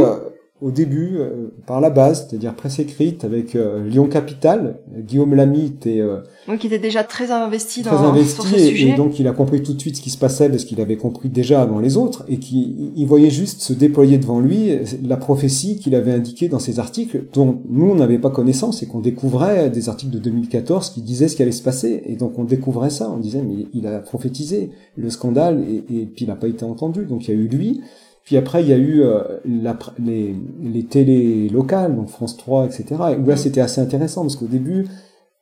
[0.63, 4.77] au début euh, par la base, c'est-à-dire presse écrite avec euh, Lyon Capital.
[4.97, 8.55] Guillaume Lamy était euh, donc il était déjà très investi très dans investi sur ce
[8.55, 8.89] et, sujet.
[8.89, 10.95] et donc il a compris tout de suite ce qui se passait parce qu'il avait
[10.95, 14.71] compris déjà avant les autres et qui il voyait juste se déployer devant lui
[15.05, 18.85] la prophétie qu'il avait indiquée dans ses articles dont nous on n'avait pas connaissance et
[18.85, 22.03] qu'on découvrait des articles de 2014 qui disaient ce qui allait se passer.
[22.05, 23.11] Et donc on découvrait ça.
[23.13, 24.71] On disait mais il a prophétisé.
[24.95, 27.05] Le scandale et, et puis il n'a pas été entendu.
[27.05, 27.81] Donc il y a eu lui
[28.23, 32.65] puis après, il y a eu euh, la, les, les télés locales, donc France 3,
[32.65, 32.85] etc.
[33.11, 34.87] Et où là, c'était assez intéressant parce qu'au début,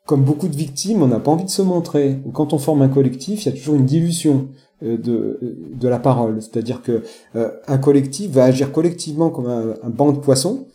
[0.05, 2.19] comme beaucoup de victimes, on n'a pas envie de se montrer.
[2.33, 4.47] Quand on forme un collectif, il y a toujours une dilution
[4.83, 5.39] euh, de,
[5.73, 6.41] de la parole.
[6.41, 7.03] C'est-à-dire que
[7.35, 10.65] euh, un collectif va agir collectivement comme un, un banc de poissons.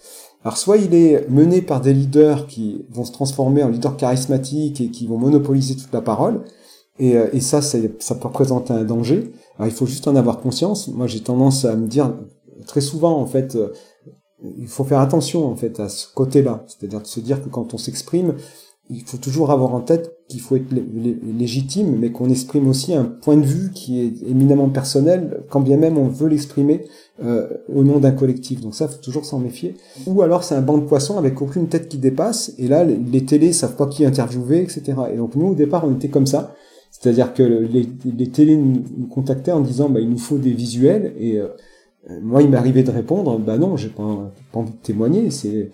[0.45, 4.81] Alors soit il est mené par des leaders qui vont se transformer en leaders charismatiques
[4.81, 6.43] et qui vont monopoliser toute la parole,
[6.99, 9.33] et, et ça, ça peut représenter un danger.
[9.57, 10.89] Alors, il faut juste en avoir conscience.
[10.89, 12.15] Moi, j'ai tendance à me dire
[12.67, 13.69] très souvent, en fait, euh,
[14.59, 16.65] il faut faire attention, en fait, à ce côté-là.
[16.67, 18.35] C'est-à-dire de se dire que quand on s'exprime,
[18.89, 23.05] il faut toujours avoir en tête qu'il faut être légitime, mais qu'on exprime aussi un
[23.05, 26.85] point de vue qui est éminemment personnel, quand bien même on veut l'exprimer
[27.23, 28.61] euh, au nom d'un collectif.
[28.61, 29.77] Donc ça, faut toujours s'en méfier.
[30.07, 32.97] Ou alors c'est un banc de poissons avec aucune tête qui dépasse, et là, les,
[32.97, 34.83] les télés savent pas qui interviewer, etc.
[35.13, 36.55] Et donc nous, au départ, on était comme ça.
[36.99, 41.13] C'est-à-dire que les, les télés nous, contactaient en disant bah, il nous faut des visuels
[41.19, 41.49] et euh,
[42.23, 45.71] moi il arrivé de répondre bah non j'ai pas, pas envie de témoigner c'est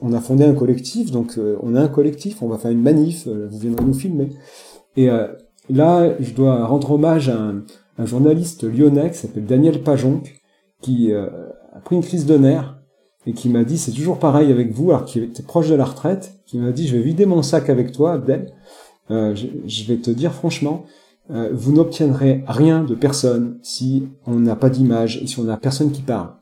[0.00, 2.80] on a fondé un collectif donc euh, on a un collectif on va faire une
[2.80, 4.30] manif euh, vous viendrez nous filmer.
[4.96, 5.08] Et
[5.70, 7.64] là je dois rendre hommage à un,
[7.98, 10.22] un journaliste lyonnais qui s'appelle Daniel Pajonc
[10.80, 12.78] qui a pris une crise de nerfs
[13.26, 15.84] et qui m'a dit c'est toujours pareil avec vous alors qu'il était proche de la
[15.84, 18.52] retraite qui m'a dit je vais vider mon sac avec toi Abdel
[19.10, 20.84] euh, je, vais te dire franchement,
[21.30, 25.56] euh, vous n'obtiendrez rien de personne si on n'a pas d'image et si on n'a
[25.56, 26.34] personne qui parle.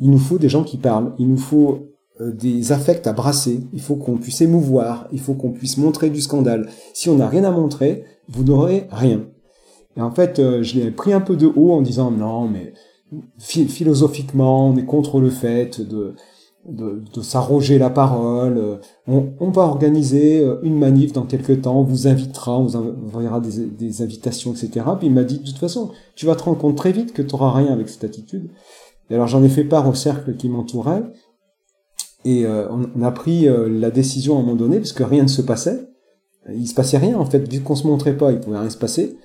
[0.00, 1.88] Il nous faut des gens qui parlent, il nous faut
[2.20, 6.10] euh, des affects à brasser, il faut qu'on puisse émouvoir, il faut qu'on puisse montrer
[6.10, 6.68] du scandale.
[6.94, 9.26] Si on n'a rien à montrer, vous n'aurez rien.
[9.96, 12.72] Et en fait, je l'ai pris un peu de haut en disant non, mais
[13.38, 16.14] philosophiquement, on est contre le fait de
[16.68, 18.58] de, de s'arroger la parole.
[18.58, 18.76] Euh,
[19.06, 22.76] on, on, va organiser euh, une manif dans quelques temps, on vous invitera, on vous
[22.76, 24.86] enverra des, des invitations, etc.
[24.98, 27.22] Puis il m'a dit, de toute façon, tu vas te rendre compte très vite que
[27.22, 28.50] tu n'auras rien avec cette attitude.
[29.10, 31.02] Et alors j'en ai fait part au cercle qui m'entourait,
[32.24, 35.28] et euh, on, a pris la décision à un moment donné, parce que rien ne
[35.28, 35.88] se passait.
[36.52, 38.76] Il se passait rien, en fait, vu qu'on se montrait pas, il pouvait rien se
[38.76, 39.16] passer,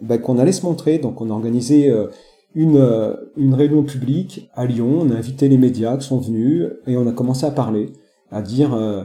[0.00, 0.98] ben, qu'on allait se montrer.
[0.98, 2.08] Donc on a organisé euh,
[2.54, 5.00] une réunion publique à Lyon.
[5.02, 7.92] On a invité les médias qui sont venus et on a commencé à parler,
[8.30, 9.04] à dire euh,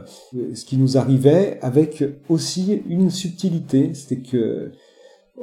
[0.54, 3.94] ce qui nous arrivait avec aussi une subtilité.
[3.94, 4.72] C'était que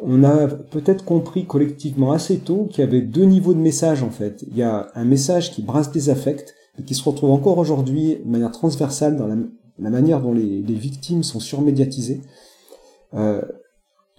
[0.02, 4.10] on a peut-être compris collectivement assez tôt qu'il y avait deux niveaux de message en
[4.10, 4.44] fait.
[4.50, 8.18] Il y a un message qui brasse des affects et qui se retrouve encore aujourd'hui
[8.24, 12.22] de manière transversale dans la, manière dont les, les, victimes sont surmédiatisées.
[13.13, 13.42] Euh,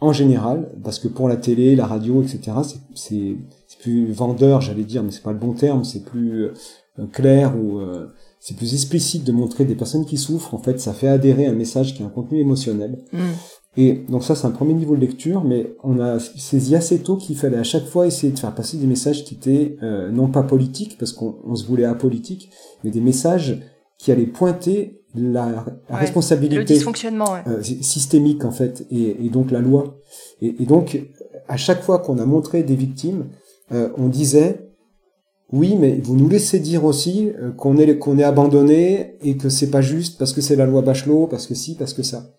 [0.01, 2.53] en général, parce que pour la télé, la radio, etc.,
[2.95, 3.37] c'est
[3.85, 7.79] plus vendeur, j'allais dire, mais c'est pas le bon terme, c'est plus euh, clair ou
[7.79, 8.07] euh,
[8.41, 10.55] c'est plus explicite de montrer des personnes qui souffrent.
[10.55, 13.05] En fait, ça fait adhérer un message qui a un contenu émotionnel.
[13.13, 13.19] Mm.
[13.77, 17.17] Et donc ça, c'est un premier niveau de lecture, mais on a saisi assez tôt
[17.17, 20.29] qu'il fallait à chaque fois essayer de faire passer des messages qui étaient euh, non
[20.29, 22.51] pas politiques, parce qu'on se voulait apolitique,
[22.85, 23.61] mais des messages
[23.99, 29.61] qui allaient pointer la, responsabilité le dysfonctionnement euh, systémique en fait et, et, donc la
[29.61, 30.01] loi
[30.41, 31.01] et, et donc
[31.47, 33.29] à chaque fois qu'on a montré des victimes
[33.73, 34.71] euh, on disait
[35.53, 39.49] oui mais vous nous laissez dire aussi euh, qu'on est qu'on est abandonné et que
[39.49, 42.31] c'est pas juste parce que c'est la loi Bachelot parce que si parce que ça.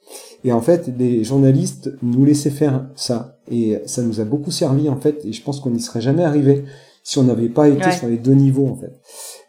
[0.43, 3.39] Et en fait les journalistes nous laissaient faire ça.
[3.49, 6.23] Et ça nous a beaucoup servi en fait et je pense qu'on n'y serait jamais
[6.23, 6.65] arrivé
[7.03, 8.99] si on n'avait pas été sur les deux niveaux en fait.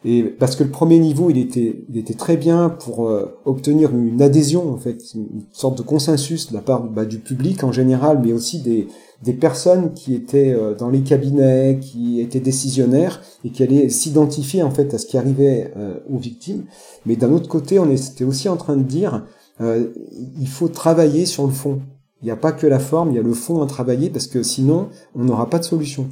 [0.05, 3.93] Et parce que le premier niveau, il était, il était très bien pour euh, obtenir
[3.95, 7.71] une adhésion, en fait, une sorte de consensus de la part bah, du public en
[7.71, 8.87] général, mais aussi des,
[9.23, 14.63] des personnes qui étaient euh, dans les cabinets, qui étaient décisionnaires et qui allaient s'identifier
[14.63, 16.65] en fait à ce qui arrivait euh, aux victimes.
[17.05, 19.25] Mais d'un autre côté, on était aussi en train de dire,
[19.59, 21.81] il faut travailler sur le fond.
[22.21, 24.27] Il n'y a pas que la forme, il y a le fond à travailler parce
[24.27, 26.09] que sinon, on n'aura pas de solution.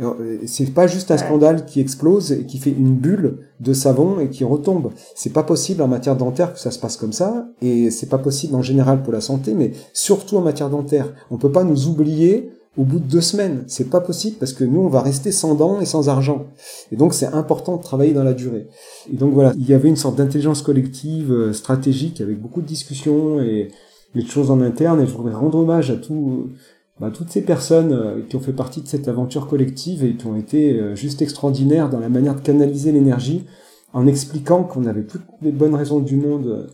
[0.00, 4.20] Euh, c'est pas juste un scandale qui explose et qui fait une bulle de savon
[4.20, 4.92] et qui retombe.
[5.14, 8.18] C'est pas possible en matière dentaire que ça se passe comme ça, et c'est pas
[8.18, 11.14] possible en général pour la santé, mais surtout en matière dentaire.
[11.30, 13.64] On peut pas nous oublier au bout de deux semaines.
[13.66, 16.46] C'est pas possible parce que nous, on va rester sans dents et sans argent.
[16.92, 18.66] Et donc, c'est important de travailler dans la durée.
[19.10, 22.66] Et donc voilà, il y avait une sorte d'intelligence collective euh, stratégique avec beaucoup de
[22.66, 23.68] discussions et
[24.14, 25.00] des choses en interne.
[25.00, 26.50] Et je voudrais rendre hommage à tout
[26.98, 30.26] bah, toutes ces personnes euh, qui ont fait partie de cette aventure collective et qui
[30.26, 33.44] ont été euh, juste extraordinaires dans la manière de canaliser l'énergie
[33.92, 36.70] en expliquant qu'on avait toutes les bonnes raisons du monde,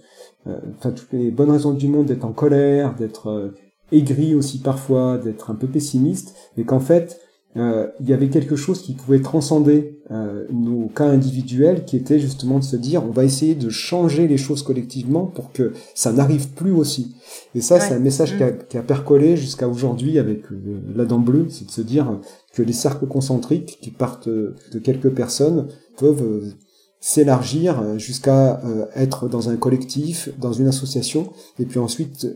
[0.46, 3.52] euh, enfin toutes les bonnes raisons du monde d'être en colère, d'être
[3.90, 7.20] aigri aussi parfois, d'être un peu pessimiste, mais qu'en fait
[7.56, 12.18] euh, il y avait quelque chose qui pouvait transcender euh, nos cas individuels, qui était
[12.18, 16.12] justement de se dire on va essayer de changer les choses collectivement pour que ça
[16.12, 17.14] n'arrive plus aussi.
[17.54, 18.58] Et ça, c'est un message qui, a, mm.
[18.70, 22.18] qui, a, percolé jusqu'à aujourd'hui avec euh, la dent bleue, c'est de se dire
[22.54, 26.52] que les cercles concentriques qui partent de quelques personnes peuvent euh,
[27.00, 28.62] s'élargir jusqu'à
[28.94, 32.28] être dans un collectif, dans une association, et puis ensuite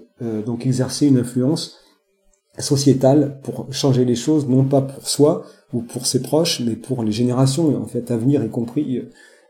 [0.44, 1.76] donc exercer une influence
[2.58, 7.02] sociétale pour changer les choses, non pas pour soi ou pour ses proches, mais pour
[7.02, 9.02] les générations en fait à venir, y compris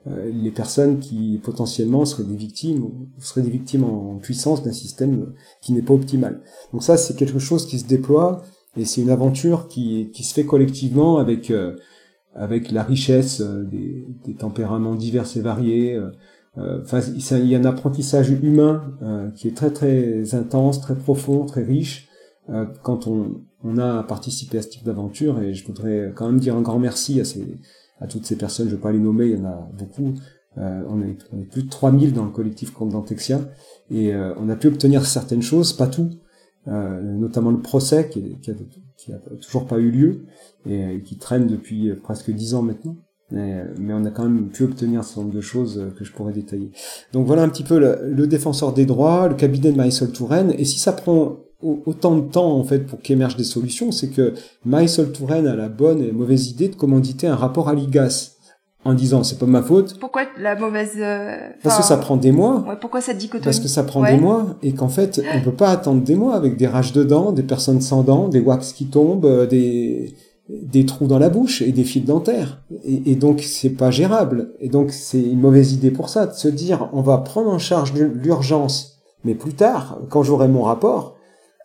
[0.08, 4.72] euh, les personnes qui potentiellement seraient des victimes ou seraient des victimes en puissance d'un
[4.72, 6.42] système qui n'est pas optimal.
[6.72, 8.42] Donc ça, c'est quelque chose qui se déploie
[8.76, 11.76] et c'est une aventure qui, qui se fait collectivement avec euh,
[12.34, 16.00] avec la richesse euh, des, des, tempéraments divers et variés.
[16.58, 18.82] Enfin, il y a un apprentissage humain
[19.36, 22.08] qui est très très intense, très profond, très riche
[22.48, 26.38] euh, quand on, on, a participé à ce type d'aventure et je voudrais quand même
[26.38, 27.44] dire un grand merci à, ces,
[28.00, 30.14] à toutes ces personnes, je ne vais pas les nommer, il y en a beaucoup,
[30.58, 33.40] euh, on, est, on, est, plus de 3000 dans le collectif Compte Dantexia
[33.90, 36.10] et euh, on a pu obtenir certaines choses, pas tout,
[36.68, 38.54] euh, notamment le procès qui, qui, a,
[38.96, 40.24] qui, toujours pas eu lieu
[40.68, 42.96] et qui traîne depuis presque 10 ans maintenant.
[43.30, 46.70] Mais, on a quand même pu obtenir certain nombre de choses que je pourrais détailler.
[47.12, 50.54] Donc voilà un petit peu le, le défenseur des droits, le cabinet de Marisol Touraine,
[50.56, 54.34] et si ça prend autant de temps en fait pour qu'émergent des solutions, c'est que
[54.64, 58.36] Marisol Touraine a la bonne et mauvaise idée de commanditer un rapport à l'IGAS
[58.84, 59.98] en disant c'est pas ma faute.
[59.98, 62.64] Pourquoi la mauvaise euh, Parce que ça prend des mois.
[62.68, 63.44] Ouais, pourquoi cette dichotomie?
[63.44, 66.34] Parce que ça prend des mois et qu'en fait on peut pas attendre des mois
[66.34, 70.14] avec des rages de dents, des personnes sans dents, des wax qui tombent, euh, des
[70.48, 72.62] des trous dans la bouche et des fils dentaires.
[72.84, 74.52] Et, et donc c'est pas gérable.
[74.60, 77.58] Et donc c'est une mauvaise idée pour ça de se dire on va prendre en
[77.58, 81.15] charge l'urgence, mais plus tard quand j'aurai mon rapport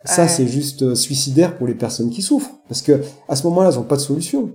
[0.04, 2.50] ça, c'est juste euh, suicidaire pour les personnes qui souffrent.
[2.68, 4.50] Parce que à ce moment-là, elles n'ont pas de solution.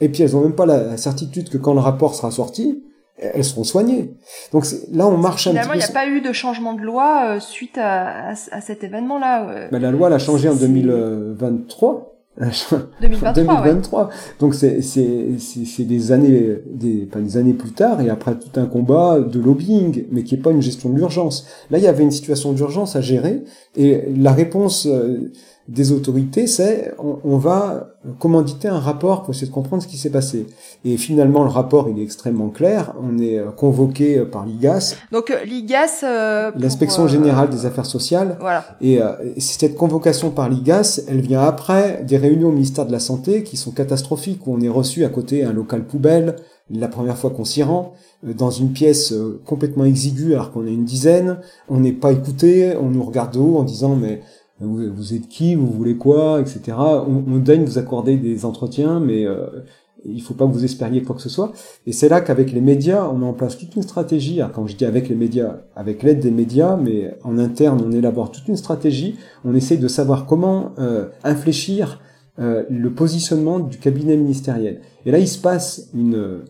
[0.00, 2.82] Et puis, elles n'ont même pas la certitude que quand le rapport sera sorti,
[3.20, 4.14] elles seront soignées.
[4.52, 5.74] Donc là, on marche un petit peu.
[5.74, 9.48] Il n'y a pas eu de changement de loi euh, suite à, à, cet événement-là.
[9.48, 9.68] Euh.
[9.70, 12.09] Ben, la loi, elle a changé en 2023.
[12.40, 13.32] 2023.
[13.32, 14.10] 2023.
[14.38, 18.58] Donc c'est c'est c'est des années des pas des années plus tard et après tout
[18.58, 21.46] un combat de lobbying mais qui est pas une gestion d'urgence.
[21.70, 23.42] Là il y avait une situation d'urgence à gérer
[23.76, 25.30] et la réponse euh,
[25.70, 30.10] des autorités, c'est on, va commanditer un rapport pour essayer de comprendre ce qui s'est
[30.10, 30.48] passé.
[30.84, 32.92] Et finalement, le rapport, il est extrêmement clair.
[33.00, 34.96] On est euh, convoqué euh, par l'IGAS.
[35.12, 36.02] Donc euh, l'IGAS,
[36.56, 38.36] l'inspection générale des affaires sociales.
[38.40, 38.64] Voilà.
[38.80, 38.98] Et
[39.38, 43.56] cette convocation par l'IGAS, elle vient après des réunions au ministère de la santé qui
[43.56, 46.36] sont catastrophiques où on est reçu à côté un local poubelle.
[46.72, 49.12] La première fois qu'on s'y rend, dans une pièce
[49.44, 53.40] complètement exiguë alors qu'on est une dizaine, on n'est pas écouté, on nous regarde de
[53.40, 54.20] haut en disant mais
[54.60, 56.76] vous, êtes qui, vous voulez quoi, etc.
[56.78, 59.46] On, on daigne vous accorder des entretiens, mais euh,
[60.04, 61.52] il faut pas que vous espériez quoi que ce soit.
[61.86, 64.40] Et c'est là qu'avec les médias, on met en place toute une stratégie.
[64.52, 68.30] quand je dis avec les médias, avec l'aide des médias, mais en interne, on élabore
[68.30, 69.16] toute une stratégie.
[69.44, 72.00] On essaye de savoir comment euh, infléchir
[72.38, 74.80] euh, le positionnement du cabinet ministériel.
[75.04, 76.42] Et là, il se passe une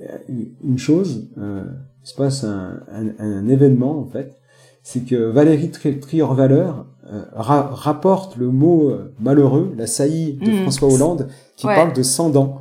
[0.00, 0.18] euh,
[0.62, 1.64] une chose, euh,
[2.04, 4.36] il se passe un, un, un événement en fait,
[4.82, 10.62] c'est que Valérie Trier-Valeur euh, rapporte le mot euh, malheureux, la saillie de mm.
[10.62, 12.60] François Hollande, qui parle de sans dents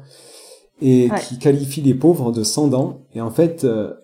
[0.82, 3.00] et qui qualifie les pauvres de sans dents.
[3.14, 3.96] Et en fait, euh,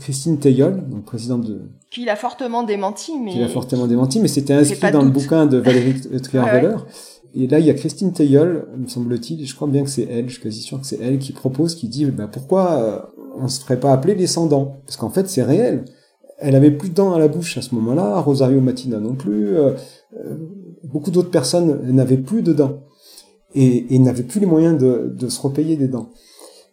[0.00, 4.54] Christine donc présidente de qui l'a fortement démenti, mais qui l'a fortement démenti, mais c'était
[4.54, 6.86] inscrit dans le bouquin de Valérie Trier-Valeur.
[7.34, 10.28] Et là, il y a Christine Teillol, me semble-t-il, je crois bien que c'est elle,
[10.28, 13.60] je suis quasi sûr que c'est elle qui propose, qui dit, bah, pourquoi on se
[13.60, 15.84] ferait pas appeler les sans dents Parce qu'en fait, c'est réel
[16.42, 19.56] elle avait plus de dents à la bouche à ce moment-là, Rosario Matina non plus,
[19.56, 19.72] euh,
[20.16, 20.36] euh,
[20.84, 22.80] beaucoup d'autres personnes n'avaient plus de dents
[23.54, 26.08] et, n'avaient plus les moyens de, se repayer des dents.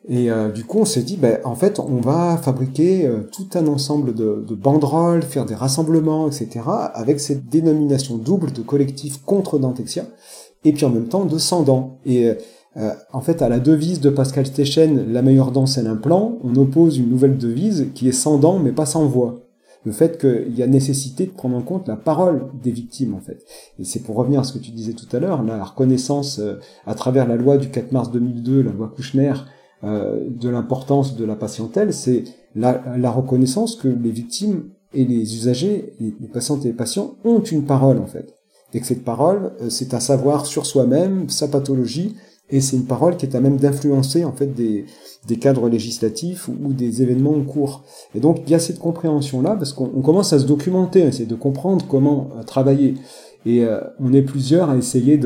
[0.07, 3.67] Et euh, du coup, on s'est dit, ben, en fait, on va fabriquer tout un
[3.67, 6.61] ensemble de, de, banderoles, faire des rassemblements, etc.,
[6.93, 10.05] avec cette dénomination double de collectif contre Dentexia,
[10.63, 11.99] et puis en même temps de sans dents.
[12.05, 12.31] Et
[13.11, 16.97] en fait, à la devise de Pascal Stechen, la meilleure dent c'est l'implant, on oppose
[16.97, 19.48] une nouvelle devise qui est sans dents mais pas sans voix
[19.85, 23.21] le fait qu'il y a nécessité de prendre en compte la parole des victimes en
[23.21, 23.45] fait.
[23.79, 26.55] Et c'est pour revenir à ce que tu disais tout à l'heure, la reconnaissance euh,
[26.85, 29.33] à travers la loi du 4 mars 2002, la loi Kouchner,
[29.83, 35.35] euh, de l'importance de la patientèle, c'est la, la, reconnaissance que les victimes et les
[35.35, 38.35] usagers, les, les patientes et les patients ont une parole en fait.
[38.73, 42.15] Et que cette parole, euh, c'est un savoir sur soi-même, sa pathologie,
[42.51, 44.85] et c'est une parole qui est à même d'influencer en fait des,
[45.27, 47.83] des cadres législatifs ou, des événements en cours.
[48.15, 51.07] Et donc il y a cette compréhension là parce qu'on commence à se documenter, à
[51.07, 52.95] essayer de comprendre comment euh, travailler.
[53.45, 55.19] Et euh, on est plusieurs à essayer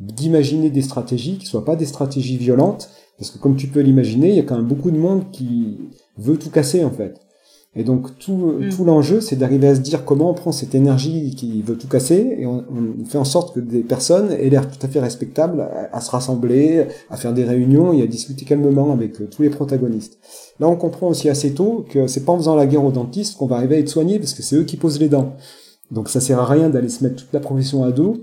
[0.00, 4.30] d'imaginer des stratégies qui soient pas des stratégies violentes, parce que comme tu peux l'imaginer,
[4.30, 5.78] il y a quand même beaucoup de monde qui
[6.16, 7.20] veut tout casser en fait.
[7.76, 8.70] Et donc tout, mm.
[8.70, 11.86] tout l'enjeu, c'est d'arriver à se dire comment on prend cette énergie qui veut tout
[11.86, 12.64] casser et on,
[13.06, 16.86] fait en sorte que des personnes aient l'air tout à fait respectables à, se rassembler,
[17.10, 20.18] à faire des réunions et à discuter calmement avec euh, tous les protagonistes.
[20.58, 23.36] Là, on comprend aussi assez tôt que c'est pas en faisant la guerre aux dentistes
[23.36, 25.36] qu'on va arriver à être soigné parce que c'est eux qui posent les dents.
[25.92, 28.16] Donc ça sert à rien d'aller se mettre toute la profession à dos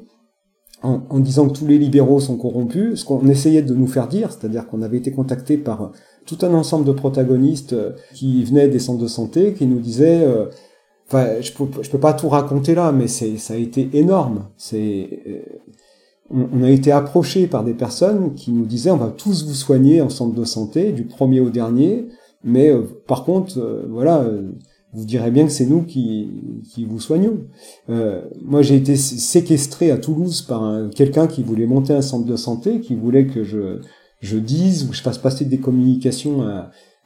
[0.84, 4.10] en, en disant que tous les libéraux sont corrompus, ce qu'on essayait de nous faire
[4.10, 5.92] dire, c'est-à-dire qu'on avait été contacté par
[6.28, 10.24] tout un ensemble de protagonistes euh, qui venaient des centres de santé, qui nous disaient,
[10.24, 10.46] euh,
[11.42, 14.50] je peux, peux pas tout raconter là, mais c'est, ça a été énorme.
[14.58, 15.40] C'est, euh,
[16.30, 20.02] on, a été approché par des personnes qui nous disaient, on va tous vous soigner
[20.02, 22.10] en centre de santé, du premier au dernier,
[22.44, 22.70] mais
[23.08, 24.30] par contre, voilà,
[24.92, 27.38] vous direz bien que c'est nous qui, qui vous soignons.
[27.88, 32.82] moi, j'ai été séquestré à Toulouse par quelqu'un qui voulait monter un centre de santé,
[32.82, 33.80] qui voulait que je
[34.20, 36.44] je dise ou je fasse passer des communications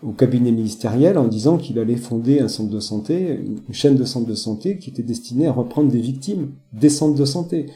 [0.03, 4.03] au cabinet ministériel en disant qu'il allait fonder un centre de santé, une chaîne de
[4.03, 7.67] centres de santé qui était destinée à reprendre des victimes des centres de santé.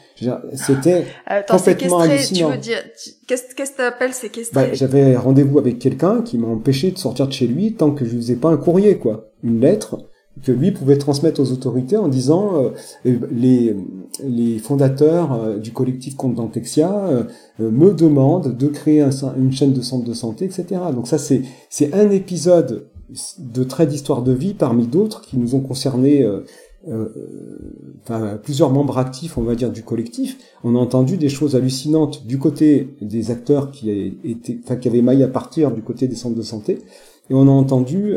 [0.54, 1.06] C'était
[1.48, 2.50] complètement hallucinant.
[2.50, 2.84] Tu veux dire,
[3.28, 7.28] qu'est-ce que tu appelles séquestré bah, J'avais rendez-vous avec quelqu'un qui m'a empêché de sortir
[7.28, 9.98] de chez lui tant que je faisais pas un courrier, quoi, une lettre
[10.44, 12.70] que lui pouvait transmettre aux autorités en disant euh,
[13.06, 13.76] euh, les,
[14.24, 17.26] les fondateurs euh, du collectif contre Dentexia
[17.60, 19.02] me demandent de créer
[19.38, 20.66] une chaîne de centres de santé, etc.
[20.94, 22.88] Donc ça c'est c'est un épisode
[23.40, 26.28] de trait d'histoire de vie parmi d'autres qui nous ont concerné
[28.04, 32.26] enfin, plusieurs membres actifs, on va dire, du collectif, on a entendu des choses hallucinantes
[32.26, 36.16] du côté des acteurs qui, étaient, enfin, qui avaient maille à partir du côté des
[36.16, 36.80] centres de santé,
[37.30, 38.16] et on a entendu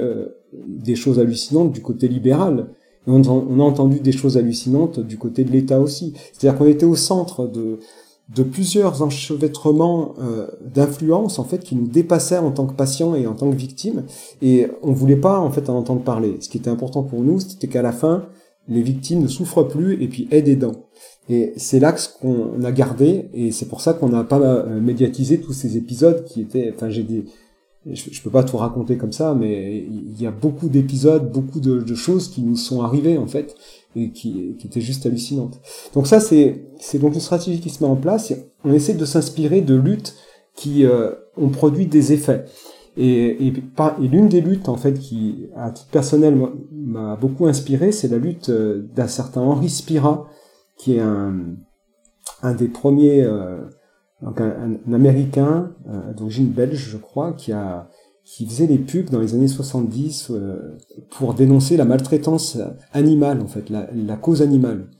[0.53, 2.68] des choses hallucinantes du côté libéral.
[3.07, 6.14] Et on, a entendu des choses hallucinantes du côté de l'État aussi.
[6.32, 7.78] C'est-à-dire qu'on était au centre de,
[8.42, 13.34] plusieurs enchevêtrements euh, d'influence en fait qui nous dépassaient en tant que patients et en
[13.34, 14.05] tant que victimes
[14.42, 16.36] et on voulait pas en fait en entendre parler.
[16.40, 18.26] Ce qui était important pour nous, c'était qu'à la fin
[18.68, 20.88] les victimes ne souffrent plus et puis aient des dents.
[21.28, 25.40] Et c'est l'axe qu'on a gardé et c'est pour ça qu'on n'a pas euh, médiatisé
[25.40, 26.72] tous ces épisodes qui étaient.
[26.74, 27.24] Enfin, j'ai des
[27.93, 31.95] je, peux pas tout raconter comme ça, mais il y a beaucoup d'épisodes, beaucoup de,
[31.95, 33.55] choses qui nous sont arrivées en fait
[33.97, 35.61] et qui, étaient juste hallucinantes.
[35.95, 36.64] Donc ça c'est
[36.95, 38.32] donc une stratégie qui se met en place.
[38.64, 40.14] on essaie de s'inspirer de luttes
[40.55, 40.84] qui
[41.36, 42.45] ont produit des effets.
[43.01, 43.53] Et,
[44.01, 46.36] l'une des luttes, en fait, qui, à titre personnel,
[46.72, 50.26] m'a beaucoup inspiré, c'est la lutte euh, d'un certain Henri Spira,
[50.76, 51.55] qui est un,
[52.43, 53.59] un des premiers, euh,
[54.23, 57.89] donc un, Américain euh, d'origine belge, je crois, qui a
[58.25, 60.77] qui faisait les pubs dans les années 70 euh,
[61.09, 62.59] pour dénoncer la maltraitance
[62.93, 64.91] animale, en fait, la, cause animale.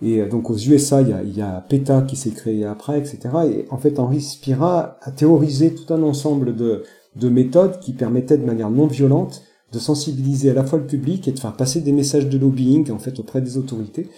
[0.00, 3.18] Et donc aux USA, il y a, il PETA qui s'est créé après, etc.
[3.46, 6.82] Et en fait, Henri Spira a théorisé tout un ensemble de,
[7.16, 11.28] de méthodes qui permettaient de manière non violente de sensibiliser à la fois le public
[11.28, 14.08] et de faire passer des messages de lobbying en fait auprès des autorités.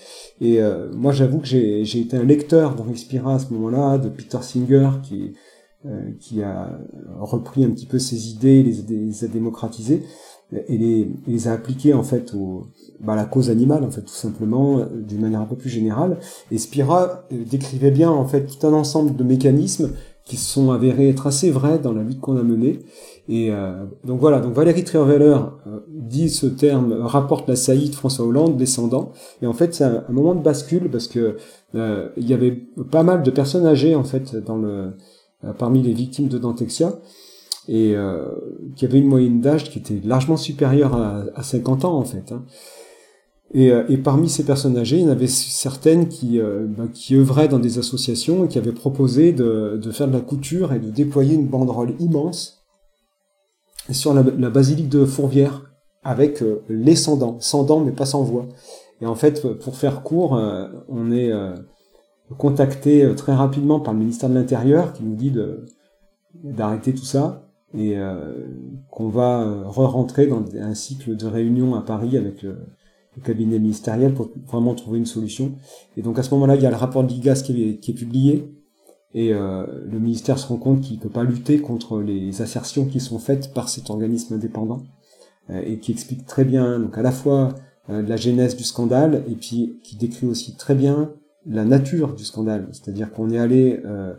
[0.40, 4.08] Et euh, moi j'avoue que j'ai été un lecteur d'Henri Spira à ce moment-là, de
[4.08, 5.34] Peter Singer qui
[5.86, 6.78] euh, qui a
[7.18, 10.02] repris un petit peu ses idées, les, a démocratisées
[10.68, 12.66] et les, les, a appliquées en fait au,
[13.00, 15.70] bah, à la cause animale en fait tout simplement euh, d'une manière un peu plus
[15.70, 16.18] générale.
[16.50, 19.92] Et Spira décrivait bien en fait tout un ensemble de mécanismes
[20.30, 22.78] qui sont avérés être assez vrais dans la lutte qu'on a menée.
[23.28, 27.96] Et euh, donc voilà, donc Valérie Trierweiler euh, dit ce terme, rapporte la saillie de
[27.96, 29.10] François Hollande, descendant.
[29.42, 31.36] Et en fait, c'est un, moment de bascule parce que
[31.74, 32.52] euh, il y avait
[32.92, 34.92] pas mal de personnes âgées en fait le
[35.58, 37.00] parmi les victimes de Dantexia
[37.66, 37.96] et
[38.76, 42.30] qui avaient une moyenne d'âge qui était largement supérieure à, à 50 ans en fait.
[42.30, 42.44] Hein.
[43.52, 46.84] Et, euh, et, parmi ces personnes âgées, il y en avait certaines qui, euh, bah,
[46.92, 50.72] qui œuvraient dans des associations et qui avaient proposé de, de, faire de la couture
[50.72, 52.62] et de déployer une banderole immense
[53.90, 55.68] sur la, basilique de Fourvière
[56.04, 58.46] avec euh, les sans dents, sans dents mais pas sans voix.
[59.00, 60.38] Et en fait, pour faire court,
[60.90, 61.32] on est
[62.36, 65.32] contacté très rapidement par le ministère de l'Intérieur qui nous dit
[66.44, 67.96] d'arrêter tout ça et
[68.90, 72.58] qu'on va re-rentrer dans un cycle de réunions à Paris avec le
[73.24, 75.52] cabinet ministériel pour vraiment trouver une solution.
[75.96, 77.90] Et donc à ce moment-là, il y a le rapport de l'IGAS qui est, qui
[77.90, 78.52] est publié,
[79.12, 82.86] et euh, le ministère se rend compte qu'il ne peut pas lutter contre les assertions
[82.86, 84.82] qui sont faites par cet organisme indépendant,
[85.50, 87.54] euh, et qui explique très bien, donc à la fois
[87.88, 91.12] euh, la genèse du scandale, et puis qui décrit aussi très bien
[91.46, 92.68] la nature du scandale.
[92.72, 94.14] C'est-à-dire qu'on est allé euh,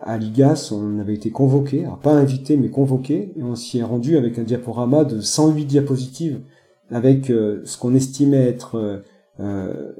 [0.00, 3.82] à l'IGAS, on avait été convoqué, alors pas invité, mais convoqué, et on s'y est
[3.82, 6.40] rendu avec un diaporama de 108 diapositives
[6.90, 8.98] avec euh, ce qu'on estimait être euh,
[9.40, 9.92] euh,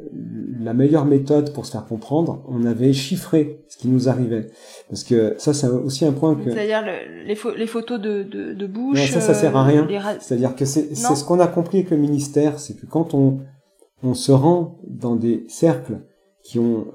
[0.61, 4.49] la meilleure méthode pour se faire comprendre, on avait chiffré ce qui nous arrivait.
[4.89, 6.51] Parce que ça, c'est aussi un point que...
[6.51, 8.99] C'est-à-dire les, les, photos de, de, de bouche...
[8.99, 9.89] Non, ça, ça sert à rien.
[10.21, 13.39] C'est-à-dire que c'est ce qu'on a compris avec le ministère, c'est que quand on,
[14.03, 16.01] on se rend dans des cercles
[16.43, 16.89] qui ont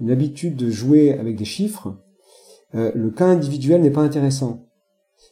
[0.00, 1.96] une habitude de jouer avec des chiffres,
[2.72, 4.69] le cas individuel n'est pas intéressant.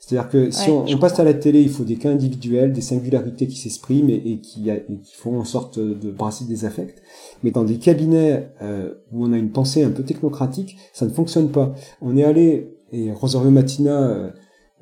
[0.09, 3.47] C'est-à-dire que si on, passe à la télé, il faut des cas individuels, des singularités
[3.47, 4.71] qui s'expriment et, qui,
[5.13, 6.95] font en sorte de brasser des affects.
[7.43, 11.11] Mais dans des cabinets euh, où on a une pensée un peu technocratique, ça ne
[11.11, 11.75] fonctionne pas.
[12.01, 14.31] On est allé, et Rosario Matina euh,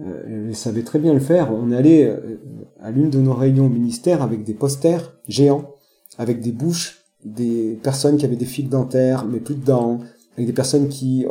[0.00, 2.38] euh savait très bien le faire, on est allé euh,
[2.80, 5.74] à l'une de nos réunions au ministère avec des posters géants,
[6.18, 9.98] avec des bouches, des personnes qui avaient des fils dentaires, mais plus de dents,
[10.36, 11.26] avec des personnes qui,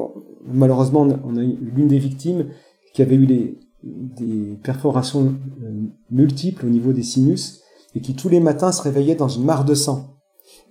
[0.46, 2.48] malheureusement, on a eu l'une des victimes
[2.93, 5.71] qui avait eu les, des perforations euh,
[6.09, 7.61] multiples au niveau des sinus
[7.93, 10.17] et qui tous les matins se réveillait dans une mare de sang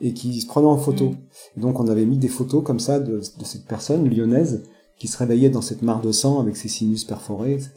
[0.00, 1.10] et qui se prenait en photo.
[1.56, 1.60] Mm.
[1.60, 4.64] donc on avait mis des photos comme ça de, de, cette personne lyonnaise
[4.98, 7.72] qui se réveillait dans cette mare de sang avec ses sinus perforés, etc.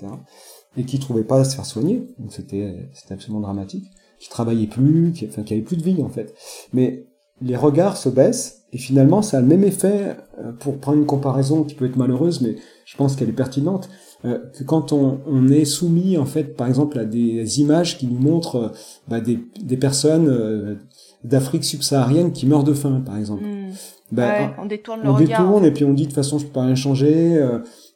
[0.75, 2.07] Et qui trouvait pas à se faire soigner.
[2.19, 3.85] Donc c'était absolument dramatique.
[4.19, 6.33] Qui travaillait plus, qui, enfin, qui avait plus de vie en fait.
[6.73, 7.07] Mais
[7.41, 11.05] les regards se baissent et finalement ça a le même effet euh, pour prendre une
[11.05, 13.89] comparaison qui peut être malheureuse, mais je pense qu'elle est pertinente
[14.28, 18.07] euh, que quand on, on, est soumis en fait par exemple à des images qui
[18.07, 18.69] nous montrent euh,
[19.07, 20.75] bah, des, des, personnes euh,
[21.23, 23.43] d'Afrique subsaharienne qui meurent de faim par exemple.
[23.43, 23.71] Hmm.
[24.11, 25.41] Bah, on détourne le on regard.
[25.41, 27.41] détourne et puis on dit de toute façon je peux pas rien changer.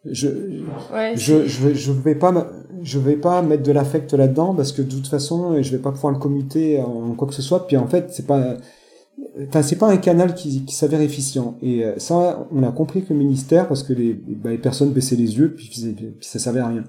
[0.05, 0.27] je,
[1.15, 2.47] je, je, vais, je vais pas
[2.81, 5.91] je vais pas mettre de l'affect là-dedans parce que de toute façon je vais pas
[5.91, 8.55] pouvoir le commuter en quoi que ce soit puis en fait c'est pas
[9.47, 11.57] Enfin, c'est pas un canal qui, s'avère efficient.
[11.61, 15.15] Et euh, ça, on a compris que le ministère, parce que les, bah, personnes baissaient
[15.15, 16.83] les yeux, puis, puis ça servait à rien.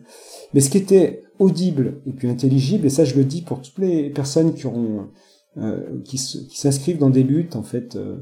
[0.55, 3.79] Mais ce qui était audible et puis intelligible, et ça je le dis pour toutes
[3.79, 5.09] les personnes qui auront,
[5.59, 8.19] euh, qui s'inscrivent dans des luttes en fait euh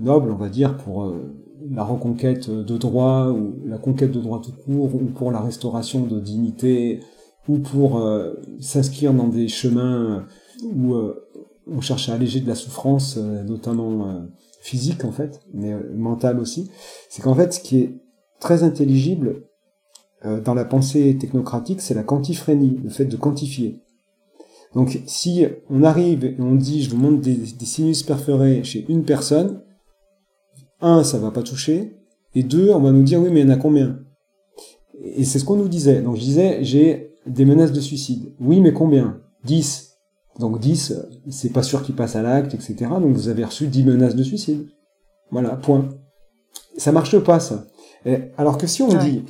[0.00, 1.14] nobles, on va dire, pour
[1.70, 6.06] la reconquête de droits ou la conquête de droits tout court, ou pour la restauration
[6.06, 7.00] de dignité,
[7.48, 8.02] ou pour
[8.60, 10.24] s'inscrire dans des chemins
[10.64, 10.94] où
[11.70, 14.20] on cherche à alléger de la souffrance, euh, notamment euh,
[14.60, 16.70] physique en fait, mais euh, mentale aussi,
[17.08, 17.94] c'est qu'en fait ce qui est
[18.40, 19.44] très intelligible
[20.44, 23.80] dans la pensée technocratique, c'est la quantiphrénie, le fait de quantifier.
[24.74, 29.04] Donc si on arrive et on dit je vous montre des, sinus perforés chez une
[29.04, 29.62] personne,
[30.80, 31.96] un, ça va pas toucher,
[32.34, 34.00] et deux, on va nous dire oui, mais il y en a combien?
[35.00, 36.02] Et c'est ce qu'on nous disait.
[36.02, 38.32] Donc je disais, j'ai des menaces de suicide.
[38.40, 39.20] Oui, mais combien?
[39.44, 39.87] 10.
[40.38, 40.94] Donc 10,
[41.30, 42.76] c'est pas sûr qu'il passe à l'acte, etc.
[43.00, 44.66] Donc vous avez reçu 10 menaces de suicide.
[45.30, 45.88] Voilà, point.
[46.76, 47.66] Ça marche pas, ça.
[48.36, 49.24] alors que si on dit,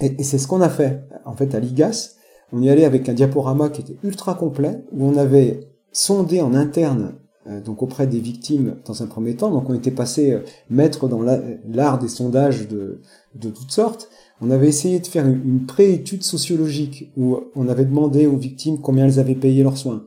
[0.00, 2.14] et, c'est ce qu'on a fait, en fait, à l'IGAS,
[2.52, 6.54] on y allait avec un diaporama qui était ultra complet, où on avait sondé en
[6.54, 7.14] interne
[7.46, 9.50] euh, donc auprès des victimes dans un premier temps.
[9.50, 13.00] Donc on était passé euh, maître dans l'art des sondages de,
[13.34, 14.08] de toutes sortes.
[14.42, 19.06] On avait essayé de faire une, pré-étude sociologique où on avait demandé aux victimes combien
[19.06, 20.06] elles avaient payé leurs soins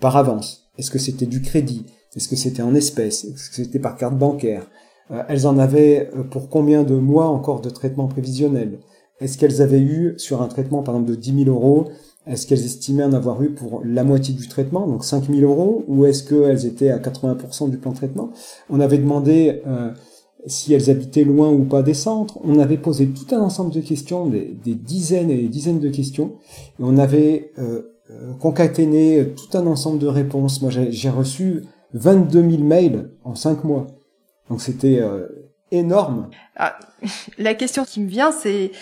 [0.00, 0.70] par avance.
[0.78, 1.86] Est-ce que c'était du crédit?
[2.14, 3.24] Est-ce que c'était en espèces?
[3.24, 4.70] Est-ce que c'était par carte bancaire?
[5.28, 8.78] Elles en avaient pour combien de mois encore de traitement prévisionnel?
[9.20, 11.88] Est-ce qu'elles avaient eu sur un traitement par exemple de 10 000 euros
[12.26, 16.06] est-ce qu'elles estimaient en avoir eu pour la moitié du traitement, donc 5000 euros, ou
[16.06, 18.30] est-ce qu'elles étaient à 80% du plan de traitement?
[18.70, 19.90] On avait demandé euh,
[20.46, 22.38] si elles habitaient loin ou pas des centres.
[22.44, 26.34] On avait posé tout un ensemble de questions, des, dizaines et des dizaines de questions,
[26.78, 30.62] et on avait euh, euh, concaténé tout un ensemble de réponses.
[30.62, 33.86] Moi, j'ai reçu 22 000 mails en 5 mois.
[34.48, 35.00] Donc c'était
[35.70, 36.28] énorme.
[36.56, 36.78] Ah,
[37.38, 38.72] la question qui me vient, c'est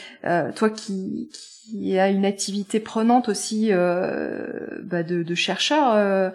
[0.54, 1.30] toi qui,
[1.70, 6.30] qui a une activité prenante aussi euh, bah de, de, chercheur, euh,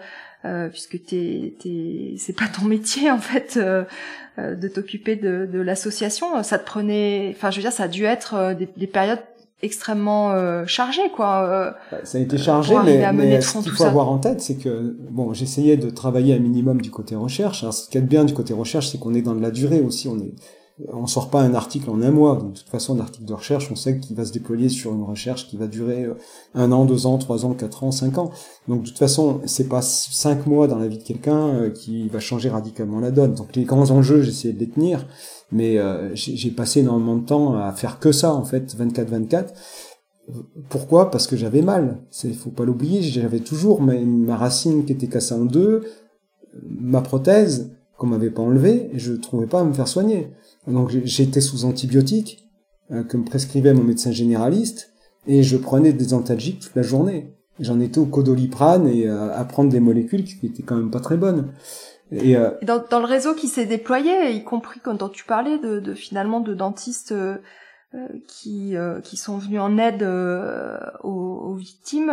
[0.46, 3.84] euh, puisque t'es, t'es, c'est pas ton métier en fait euh,
[4.38, 6.42] euh, de t'occuper de, de l'association.
[6.44, 9.24] Ça te prenait, enfin je veux dire, ça a dû être des périodes
[9.62, 11.76] extrêmement chargées quoi.
[11.92, 14.96] Bah, ça a été chargé, mais, mais ce qu'il faut avoir en tête, c'est que
[15.10, 17.64] bon, j'essayais de travailler un minimum du côté recherche.
[17.64, 19.82] Alors, ce qui est bien du côté recherche, c'est qu'on est dans de la durée
[19.82, 20.08] aussi.
[20.08, 20.34] On est
[20.92, 22.36] on sort pas un article en un mois.
[22.36, 24.94] Donc, de toute façon, un article de recherche, on sait qu'il va se déployer sur
[24.94, 26.16] une recherche qui va durer euh,
[26.54, 28.32] un an, deux ans, trois ans, quatre ans, cinq ans.
[28.68, 32.10] Donc, de toute façon, c'est pas cinq mois dans la vie de quelqu'un euh, qui
[32.10, 33.36] va changer radicalement la donne.
[33.36, 35.08] Donc, les grands enjeux, j'essayais de les tenir,
[35.52, 39.48] mais euh, j'ai passé énormément de temps à faire que ça, en fait, 24-24.
[40.70, 41.12] Pourquoi?
[41.12, 42.00] Parce que j'avais mal.
[42.24, 43.02] Il faut pas l'oublier.
[43.02, 45.84] J'avais toujours ma, ma racine qui était cassée en deux,
[46.64, 50.32] ma prothèse qu'on m'avait pas enlevée, et je trouvais pas à me faire soigner.
[50.68, 52.50] Donc j'étais sous antibiotiques
[52.92, 54.92] euh, que me prescrivait mon médecin généraliste
[55.28, 57.34] et je prenais des antalgiques toute la journée.
[57.60, 61.00] J'en étais au codoliprane et euh, à prendre des molécules qui étaient quand même pas
[61.00, 61.52] très bonnes.
[62.12, 65.80] Et, euh, dans, dans, le réseau qui s'est déployé, y compris quand tu parlais de,
[65.80, 67.38] de finalement de dentistes euh,
[68.28, 70.04] qui qui sont venus en aide
[71.04, 72.12] aux, aux, victimes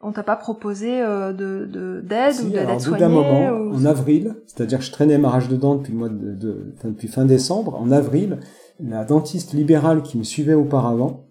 [0.00, 4.78] on t'a pas proposé euh, de d'aide ou d'aide soignée d'un moment, en avril, c'est-à-dire
[4.78, 7.74] que je traînais ma rage de dents depuis le mois de, de depuis fin décembre.
[7.74, 8.38] En avril,
[8.80, 11.24] la dentiste libérale qui me suivait auparavant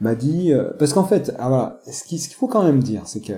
[0.00, 3.22] m'a dit euh, parce qu'en fait, ah, voilà, ce qu'il faut quand même dire, c'est
[3.22, 3.34] que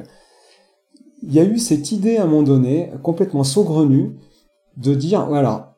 [1.27, 4.17] il y a eu cette idée à un moment donné complètement saugrenue
[4.77, 5.77] de dire voilà,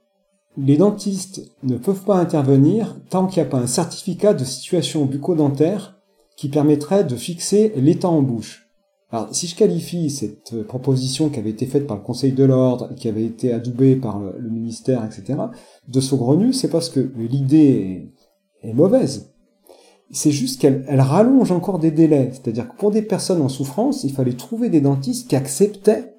[0.56, 5.04] les dentistes ne peuvent pas intervenir tant qu'il n'y a pas un certificat de situation
[5.04, 5.98] bucco-dentaire
[6.36, 8.68] qui permettrait de fixer l'état en bouche.
[9.10, 12.44] Alors, si je qualifie cette euh, proposition qui avait été faite par le Conseil de
[12.44, 15.38] l'ordre, qui avait été adoubée par le, ministère, etc.,
[15.88, 18.12] de saugrenu, c'est parce que l'idée
[18.62, 19.32] est, mauvaise.
[20.10, 22.30] C'est juste qu'elle rallonge encore des délais.
[22.32, 26.14] C'est-à-dire que pour des personnes en souffrance, il fallait trouver des dentistes qui acceptaient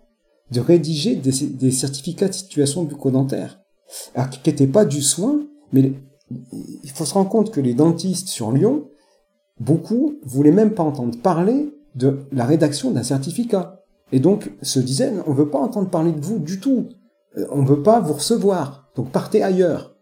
[0.51, 3.61] de rédiger des, certificats de situation bucco-dentaire.
[4.15, 5.41] Alors, qui n'étaient pas du soin,
[5.73, 5.93] mais
[6.83, 8.87] il faut se rendre compte que les dentistes sur Lyon,
[9.59, 13.83] beaucoup voulaient même pas entendre parler de la rédaction d'un certificat.
[14.11, 16.89] Et donc se disaient, on veut pas entendre parler de vous du tout.
[17.37, 18.89] Euh, on veut pas vous recevoir.
[18.95, 19.95] Donc partez ailleurs.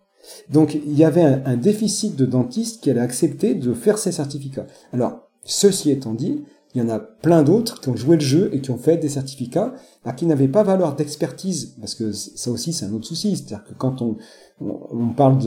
[0.50, 4.68] Donc il y avait un, déficit de dentistes qui allaient accepter de faire ces certificats.
[4.94, 6.44] Alors, ceci étant dit,
[6.76, 8.98] il y en a plein d'autres qui ont joué le jeu et qui ont fait
[8.98, 9.74] des certificats
[10.16, 13.74] qui n'avaient pas valeur d'expertise, parce que ça aussi c'est un autre souci, c'est-à-dire que
[13.74, 14.18] quand on,
[15.16, 15.40] parle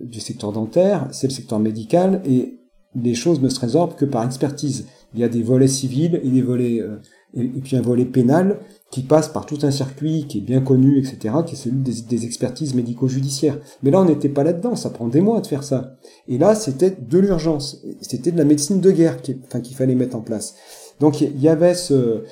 [0.00, 2.60] du secteur dentaire, c'est le secteur médical et
[2.94, 4.86] les choses ne se résorbent que par expertise.
[5.14, 6.96] Il y a des volets civils et des volets euh,
[7.34, 8.58] et, puis un volet pénal
[8.94, 12.24] qui passe par tout un circuit qui est bien connu, etc., qui est celui des,
[12.24, 13.58] expertises médico-judiciaires.
[13.82, 15.96] Mais là, on n'était pas là-dedans, ça prend des mois de faire ça.
[16.28, 20.20] Et là, c'était de l'urgence, c'était de la médecine de guerre qu'il fallait mettre en
[20.20, 20.54] place.
[21.00, 22.22] Donc il y avait ce,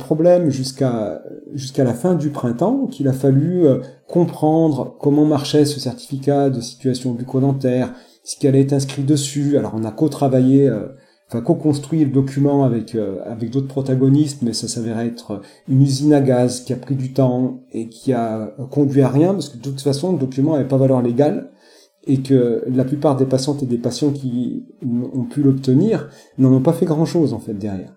[0.00, 1.22] problème jusqu'à
[1.54, 6.60] jusqu'à la fin du printemps qu'il a fallu euh, comprendre comment marchait ce certificat de
[6.60, 7.94] situation bucco-dentaire,
[8.24, 9.56] ce qui allait être inscrit dessus.
[9.56, 10.88] Alors on a co-travaillé, euh,
[11.30, 16.12] enfin co-construit le document avec euh, avec d'autres protagonistes, mais ça s'avérait être une usine
[16.12, 19.56] à gaz qui a pris du temps et qui a conduit à rien parce que
[19.56, 21.50] de toute façon le document n'avait pas valeur légale
[22.06, 26.08] et que la plupart des patientes et des patients qui ont pu l'obtenir
[26.38, 27.94] n'en ont pas fait grand chose en fait derrière.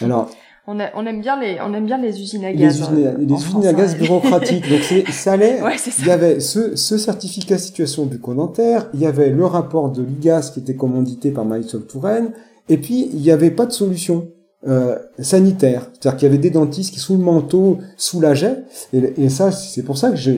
[0.00, 0.30] Alors
[0.66, 2.80] On, on, aime bien les, on aime bien les usines à gaz.
[2.80, 3.98] Les usines, euh, les usines à gaz hein.
[3.98, 4.68] bureaucratiques.
[4.70, 5.60] Donc ça allait.
[5.60, 5.74] Ouais.
[5.98, 10.02] Il y avait ce, ce certificat situation du dentaire, il y avait le rapport de
[10.02, 12.32] l'IGAS qui était commandité par Marisol Touraine,
[12.68, 14.28] et puis il n'y avait pas de solution.
[14.64, 19.50] Euh, sanitaire, c'est-à-dire qu'il y avait des dentistes qui sous le manteau soulageaient, et, ça
[19.50, 20.30] c'est pour ça que je,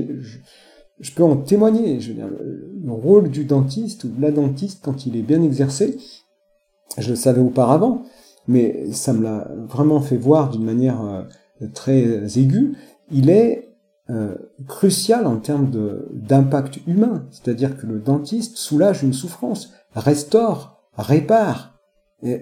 [0.98, 2.00] je, peux en témoigner.
[2.00, 5.42] Je veux dire, le rôle du dentiste ou de la dentiste quand il est bien
[5.42, 5.98] exercé,
[6.96, 8.04] je le savais auparavant,
[8.48, 12.72] mais ça me l'a vraiment fait voir d'une manière euh, très aiguë,
[13.10, 13.74] il est
[14.10, 14.34] euh,
[14.68, 15.70] crucial en termes
[16.12, 21.73] d'impact humain, c'est-à-dire que le dentiste soulage une souffrance, restaure, répare,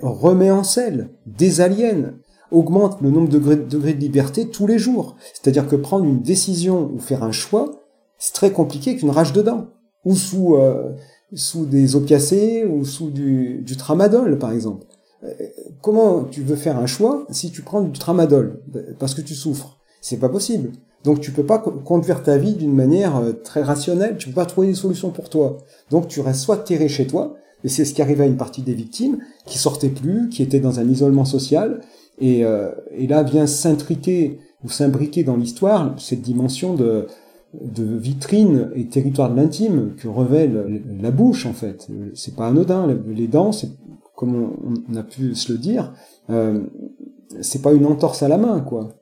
[0.03, 2.15] remet en selle, désaliène,
[2.51, 5.17] augmente le nombre de degrés, de liberté tous les jours.
[5.33, 7.71] C'est-à-dire que prendre une décision ou faire un choix,
[8.19, 9.45] c'est très compliqué qu'une rage de
[10.05, 10.93] ou sous, euh,
[11.35, 14.87] sous des opiacés, ou sous du, tramadol, par exemple.
[15.25, 15.29] Euh,
[15.81, 18.61] comment tu veux faire un choix si tu prends du tramadol?
[18.99, 20.73] Parce que tu souffres C'est pas possible.
[21.05, 24.47] Donc tu peux pas conduire ta vie d'une manière euh, très rationnelle, tu peux pas
[24.47, 25.59] trouver des solutions pour toi.
[25.91, 28.63] Donc tu restes soit terré chez toi, et c'est ce qui arrivait à une partie
[28.63, 31.81] des victimes, qui sortaient plus, qui étaient dans un isolement social,
[32.19, 32.71] et, euh,
[33.09, 37.07] là vient s'intriquer ou s'imbriquer dans l'histoire cette dimension de,
[37.75, 40.51] vitrine et territoire de l'intime que revêt
[41.01, 41.89] la bouche en fait.
[42.15, 42.87] C'est pas anodin.
[43.07, 43.51] Les dents,
[44.17, 44.55] comme
[44.89, 45.93] on, a pu se le dire,
[46.31, 46.61] euh,
[47.43, 48.95] c'est pas une entorse à la main, quoi.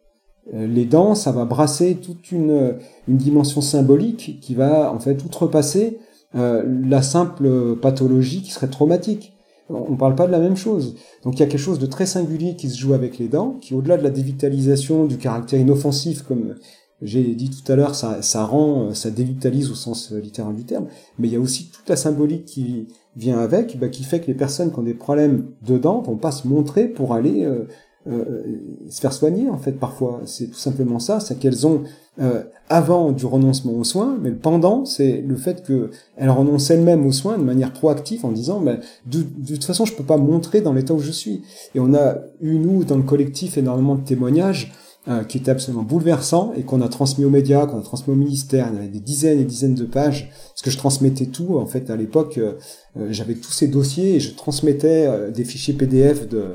[0.55, 5.23] Euh, les dents, ça va brasser toute une, une dimension symbolique qui va en fait
[5.25, 5.99] outrepasser
[6.35, 9.33] euh, la simple pathologie qui serait traumatique.
[9.69, 10.97] On ne parle pas de la même chose.
[11.23, 13.53] Donc il y a quelque chose de très singulier qui se joue avec les dents,
[13.61, 16.57] qui au-delà de la dévitalisation, du caractère inoffensif, comme
[17.03, 20.87] j'ai dit tout à l'heure, ça, rend, ça dévitalise au sens littéral du terme,
[21.19, 24.27] mais il y a aussi toute la symbolique qui, vient avec, bah, qui fait que
[24.27, 27.67] les personnes qui ont des problèmes de dents vont pas se montrer pour aller euh,
[28.07, 30.21] se faire soigner en fait parfois.
[30.25, 31.85] C'est tout simplement ça, c'est qu'elles ont
[32.21, 37.13] euh, avant du renoncement aux soins, mais pendant, c'est le fait qu'elles renoncent elles-mêmes aux
[37.13, 38.77] soins de manière proactive en disant bah,
[39.07, 41.43] de, de, toute façon je peux pas montrer dans l'état où je suis.
[41.75, 44.73] Et on a eu nous dans le collectif énormément de témoignages
[45.09, 48.17] euh, qui était absolument bouleversant et qu'on a transmis aux médias, qu'on a transmis au
[48.17, 48.69] ministère.
[48.71, 51.59] Il y avait des dizaines et dizaines de pages parce que je transmettais tout.
[51.59, 52.53] En fait, à l'époque, euh,
[52.99, 56.49] euh, j'avais tous ces dossiers et je transmettais des fichiers PDF de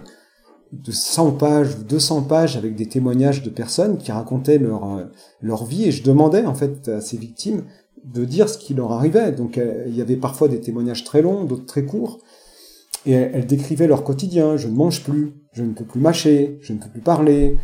[0.72, 5.10] de 100 pages ou 200 pages avec des témoignages de personnes qui racontaient leur
[5.42, 7.64] leur vie et je demandais en fait à ces victimes
[8.04, 9.32] de dire ce qui leur arrivait.
[9.32, 12.20] Donc il y avait parfois des témoignages très longs, d'autres très courts
[13.06, 14.58] et elles décrivaient leur quotidien.
[14.58, 17.58] Je ne mange plus, je ne peux plus mâcher, je ne peux plus parler,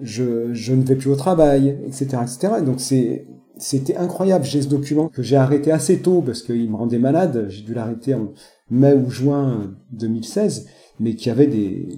[0.00, 2.54] je, je ne vais plus au travail, etc., etc.
[2.58, 4.44] Et donc c'était incroyable.
[4.44, 7.46] J'ai ce document que j'ai arrêté assez tôt parce qu'il me rendait malade.
[7.48, 8.32] J'ai dû l'arrêter en
[8.70, 10.66] mai ou juin 2016,
[11.00, 11.88] mais qui avait des,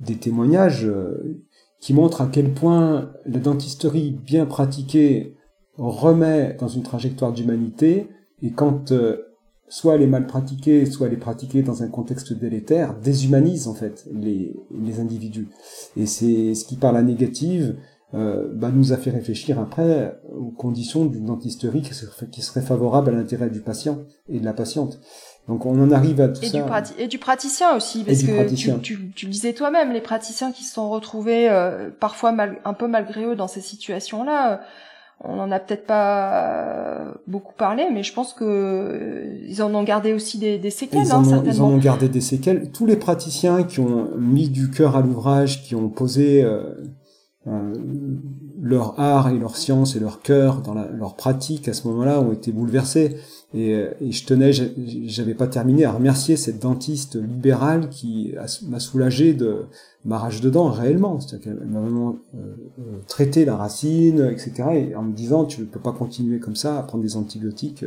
[0.00, 1.42] des témoignages euh,
[1.80, 5.36] qui montrent à quel point la dentisterie bien pratiquée
[5.76, 8.08] remet dans une trajectoire d'humanité
[8.42, 9.30] et quand euh,
[9.68, 13.74] soit elle est mal pratiquée, soit elle est pratiquée dans un contexte délétère, déshumanise en
[13.74, 15.48] fait les, les individus.
[15.96, 17.76] Et c'est ce qui, par la négative,
[18.12, 22.60] euh, bah, nous a fait réfléchir après aux conditions d'une dentisterie qui serait, qui serait
[22.60, 25.00] favorable à l'intérêt du patient et de la patiente.
[25.48, 26.80] Donc on en arrive à tout et ça.
[26.80, 30.52] Du et du praticien aussi, parce que tu, tu, tu, le disais toi-même, les praticiens
[30.52, 34.52] qui se sont retrouvés euh, parfois mal, un peu malgré eux dans ces situations-là.
[34.52, 34.56] Euh,
[35.22, 39.82] on n'en a peut-être pas beaucoup parlé, mais je pense que euh, ils en ont
[39.82, 41.52] gardé aussi des, des séquelles, ils, hein, en ont, certainement.
[41.52, 42.70] ils en ont gardé des séquelles.
[42.70, 46.74] Tous les praticiens qui ont mis du cœur à l'ouvrage, qui ont posé euh,
[47.46, 47.74] euh,
[48.60, 52.20] leur art et leur science et leur cœur dans la, leur pratique à ce moment-là,
[52.20, 53.16] ont été bouleversés.
[53.52, 58.34] Et, euh, et je tenais, j'avais pas terminé à remercier cette dentiste libérale qui
[58.68, 59.66] m'a soulagé de
[60.04, 61.18] ma rage de dents réellement.
[61.20, 62.38] C'est-à-dire qu'elle m'a vraiment euh,
[62.78, 64.52] euh, traité la racine, etc.
[64.74, 67.84] Et en me disant, tu ne peux pas continuer comme ça à prendre des antibiotiques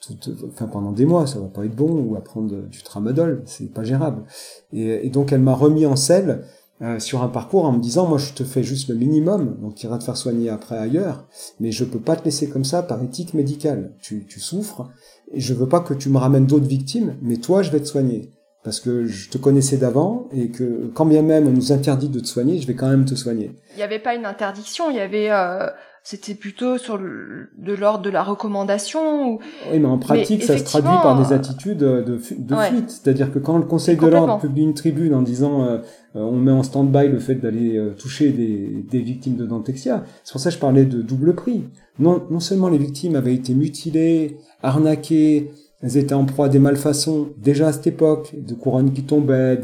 [0.00, 0.16] tout,
[0.48, 3.72] enfin pendant des mois, ça va pas être bon, ou à prendre du tramadol, c'est
[3.72, 4.24] pas gérable.
[4.72, 6.42] Et, et donc elle m'a remis en selle
[6.82, 9.76] euh, sur un parcours en me disant moi je te fais juste le minimum, donc
[9.76, 11.26] tu iras te faire soigner après ailleurs,
[11.60, 13.94] mais je peux pas te laisser comme ça par éthique médicale.
[14.00, 14.90] Tu, tu souffres
[15.30, 17.86] et je veux pas que tu me ramènes d'autres victimes, mais toi je vais te
[17.86, 18.30] soigner
[18.64, 22.20] parce que je te connaissais d'avant et que quand bien même on nous interdit de
[22.20, 23.52] te soigner, je vais quand même te soigner.
[23.74, 25.66] Il n'y avait pas une interdiction, il y avait euh,
[26.04, 29.34] c'était plutôt sur le, de l'ordre de la recommandation.
[29.34, 29.38] Ou...
[29.70, 32.50] Oui, mais en pratique, ça se traduit par des attitudes de, de fuite.
[32.88, 35.78] C'est-à-dire que quand le Conseil de l'ordre publie une tribune en disant euh,
[36.16, 40.04] euh, on met en stand-by le fait d'aller euh, toucher des, des, victimes de dentexia,
[40.24, 41.64] c'est pour ça que je parlais de double prix.
[42.00, 46.58] Non, non seulement les victimes avaient été mutilées, arnaquées, elles étaient en proie à des
[46.58, 49.60] malfaçons déjà à cette époque, de couronnes qui tombaient,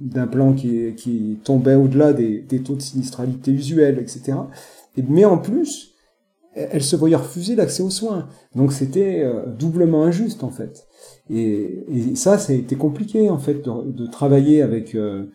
[0.00, 4.32] d'implants qui, qui tombaient au-delà des, des, taux de sinistralité usuels, etc.
[4.96, 5.92] Mais en plus,
[6.54, 8.28] elle se voyait refuser l'accès aux soins.
[8.54, 10.86] Donc c'était euh, doublement injuste en fait.
[11.30, 11.84] Et,
[12.14, 15.26] ça, ça a été compliqué en fait de, travailler avec euh,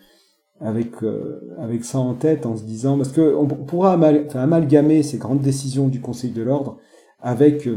[0.62, 5.41] euh, avec ça en tête en se disant parce que on pourra amalgamer ces grandes
[5.41, 6.78] décisions du Conseil de l'ordre
[7.20, 7.68] avec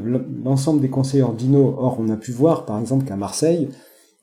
[0.44, 1.74] l'ensemble des conseils ordinaux.
[1.78, 3.68] Or, on a pu voir par exemple qu'à Marseille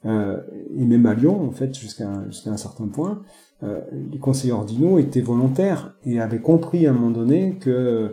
[0.05, 3.23] et même à Lyon, en fait, jusqu'à un certain point,
[3.63, 3.81] euh,
[4.11, 8.09] les conseillers ordinaux étaient volontaires et avaient compris à un moment donné que euh,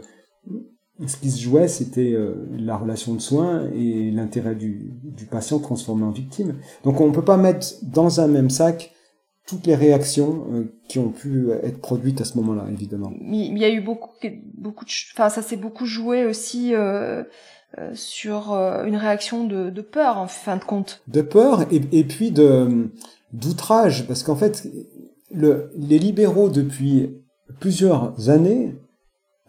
[1.07, 5.59] ce qui se jouait, c'était euh, la relation de soins et l'intérêt du, du patient
[5.59, 6.57] transformé en victime.
[6.85, 8.93] Donc on ne peut pas mettre dans un même sac
[9.47, 13.13] toutes les réactions qui ont pu être produites à ce moment-là, évidemment.
[13.21, 14.13] Il y a eu beaucoup,
[14.57, 17.25] beaucoup, de, enfin ça s'est beaucoup joué aussi euh,
[17.79, 21.03] euh, sur euh, une réaction de, de, peur en fin de compte.
[21.09, 22.89] De peur et, et puis de
[23.33, 24.69] d'outrage parce qu'en fait
[25.33, 27.11] le, les libéraux depuis
[27.61, 28.75] plusieurs années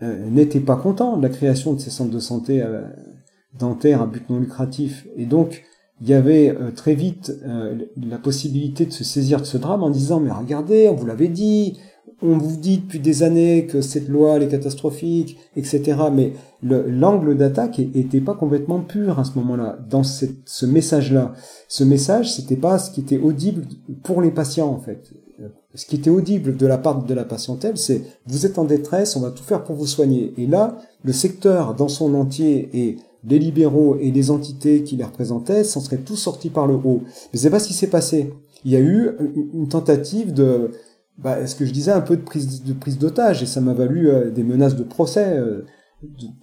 [0.01, 2.83] euh, n'étaient pas contents de la création de ces centres de santé euh,
[3.57, 5.63] dentaires à but non lucratif et donc
[6.01, 7.31] il y avait très vite
[7.95, 11.29] la possibilité de se saisir de ce drame en disant mais regardez on vous l'avait
[11.29, 11.77] dit
[12.21, 15.95] on vous dit depuis des années que cette loi elle est catastrophique, etc.
[16.13, 21.33] Mais l'angle d'attaque était pas complètement pur à ce moment-là, dans ce message-là.
[21.67, 23.65] Ce message, c'était pas ce qui était audible
[24.03, 25.11] pour les patients en fait.
[25.73, 29.15] Ce qui était audible de la part de la patientèle, c'est vous êtes en détresse,
[29.15, 30.33] on va tout faire pour vous soigner.
[30.37, 35.03] Et là, le secteur dans son entier et les libéraux et les entités qui les
[35.03, 37.01] représentaient s'en seraient tous sortis par le haut.
[37.33, 38.33] Mais c'est pas ce qui s'est passé.
[38.63, 39.09] Il y a eu
[39.53, 40.71] une tentative de
[41.17, 43.73] bah, ce que je disais, un peu de prise de prise d'otage, et ça m'a
[43.73, 45.65] valu euh, des menaces de procès euh,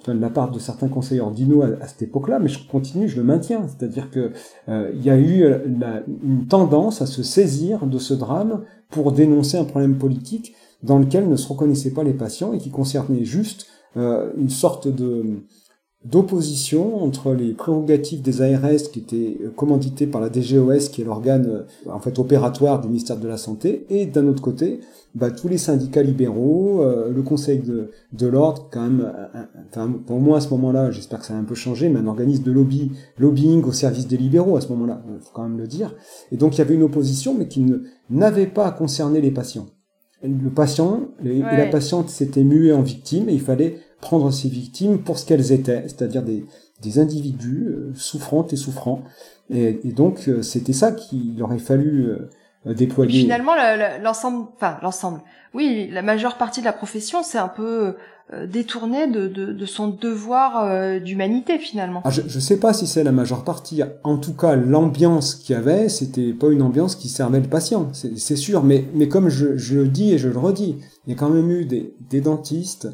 [0.06, 3.22] de, la part de certains conseillers ordinaux à, cette époque-là, mais je continue, je le
[3.22, 3.66] maintiens.
[3.68, 4.32] C'est-à-dire que
[4.68, 5.44] euh, il y a eu
[5.78, 10.98] la, une tendance à se saisir de ce drame pour dénoncer un problème politique dans
[10.98, 15.44] lequel ne se reconnaissaient pas les patients et qui concernait juste une sorte de
[16.05, 21.05] d'opposition entre les prérogatives des ARS qui étaient euh, commanditées par la DGOS qui est
[21.05, 24.80] l'organe euh, en fait opératoire du ministère de la Santé et d'un autre côté
[25.14, 29.12] bah, tous les syndicats libéraux, euh, le Conseil de, de l'ordre quand même,
[29.68, 32.07] enfin pour moi à ce moment-là, j'espère que ça a un peu changé, mais un
[32.07, 35.59] organisme de lobby, lobbying au service des libéraux à ce moment-là, il faut quand même
[35.59, 35.94] le dire.
[36.32, 37.64] Et donc il y avait une opposition mais qui
[38.11, 39.66] n'avait pas à concerner les patients.
[40.22, 44.98] Le patient et la patiente s'étaient mués en victime et il fallait prendre ces victimes
[44.98, 46.44] pour ce qu'elles étaient, c'est-à-dire des,
[46.82, 49.05] des individus euh, souffrantes et souffrants.
[49.48, 52.11] Et, et donc euh, c'était ça qu'il aurait fallu
[52.66, 53.20] euh, déployer.
[53.20, 53.53] Finalement,
[54.03, 55.20] l'ensemble, enfin l'ensemble,
[55.55, 57.94] oui, la majeure partie de la profession, c'est un peu
[58.46, 62.00] détourné de, de, de, son devoir d'humanité finalement.
[62.05, 63.82] Ah, je ne sais pas si c'est la majeure partie.
[64.05, 67.88] En tout cas, l'ambiance qu'il y avait, c'était pas une ambiance qui servait le patient,
[67.92, 68.62] c'est sûr.
[68.62, 71.28] Mais, mais comme je, je, le dis et je le redis, il y a quand
[71.28, 72.88] même eu des, des dentistes,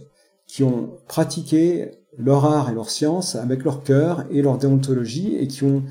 [0.49, 5.47] qui ont pratiqué leur art et leur science avec leur cœur et leur déontologie et
[5.47, 5.85] qui ont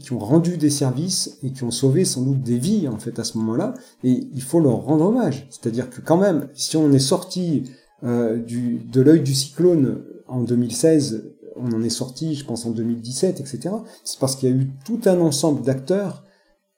[0.00, 3.18] qui ont rendu des services et qui ont sauvé sans doute des vies en fait
[3.18, 3.74] à ce moment-là.
[4.02, 5.46] Et il faut leur rendre hommage.
[5.50, 7.64] C'est-à-dire que quand même si on est sorti
[8.02, 12.70] euh, du de l'œil du cyclone en 2016 on en est sorti je pense en
[12.70, 13.74] 2017 etc
[14.04, 16.22] c'est parce qu'il y a eu tout un ensemble d'acteurs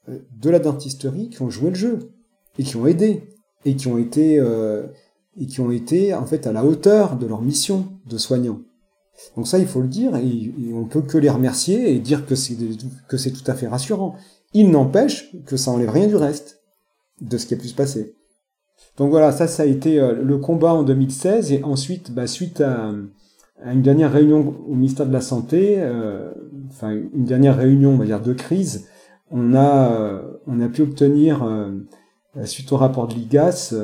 [0.08, 1.98] euh, de la dentisterie qui ont joué le jeu
[2.58, 3.28] et qui ont aidé
[3.66, 4.86] et qui ont été euh,
[5.38, 8.60] et qui ont été en fait à la hauteur de leur mission de soignants.
[9.36, 12.34] Donc ça, il faut le dire, et, on peut que les remercier et dire que
[12.34, 12.56] c'est
[13.08, 14.16] que c'est tout à fait rassurant.
[14.54, 16.60] Il n'empêche que ça enlève rien du reste
[17.20, 18.14] de ce qui a pu se passer.
[18.96, 22.60] Donc voilà, ça, ça a été euh, le combat en 2016, et ensuite, bah, suite
[22.60, 22.92] à,
[23.64, 26.32] une dernière réunion au ministère de la Santé, euh,
[26.70, 28.88] enfin une dernière réunion, on va dire, de crise,
[29.30, 31.46] on a, euh, on a pu obtenir,
[32.44, 33.74] suite au rapport de l'IGAS,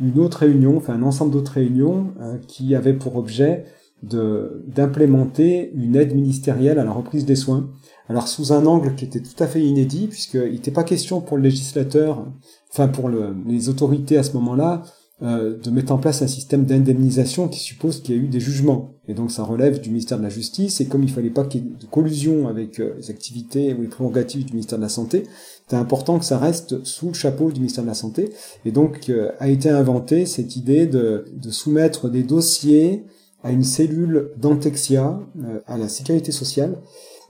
[0.00, 3.64] une autre réunion, enfin un ensemble d'autres réunions euh, qui avaient pour objet
[4.02, 7.68] d'implémenter une aide ministérielle à la reprise des soins.
[8.08, 11.36] Alors sous un angle qui était tout à fait inédit, puisqu'il n'était pas question pour
[11.36, 12.24] le législateur,
[12.70, 14.84] enfin pour le, les autorités à ce moment-là,
[15.20, 18.38] euh, de mettre en place un système d'indemnisation qui suppose qu'il y a eu des
[18.38, 18.94] jugements.
[19.08, 21.62] Et donc ça relève du ministère de la Justice, et comme il fallait pas qu'il
[21.62, 24.90] y ait de collusion avec euh, les activités ou les prérogatives du ministère de la
[24.90, 25.24] Santé,
[25.66, 28.30] c'est important que ça reste sous le chapeau du ministère de la Santé.
[28.64, 33.04] Et donc euh, a été inventée cette idée de, soumettre des dossiers
[33.42, 35.20] à une cellule d'Antexia,
[35.66, 36.76] à la sécurité sociale,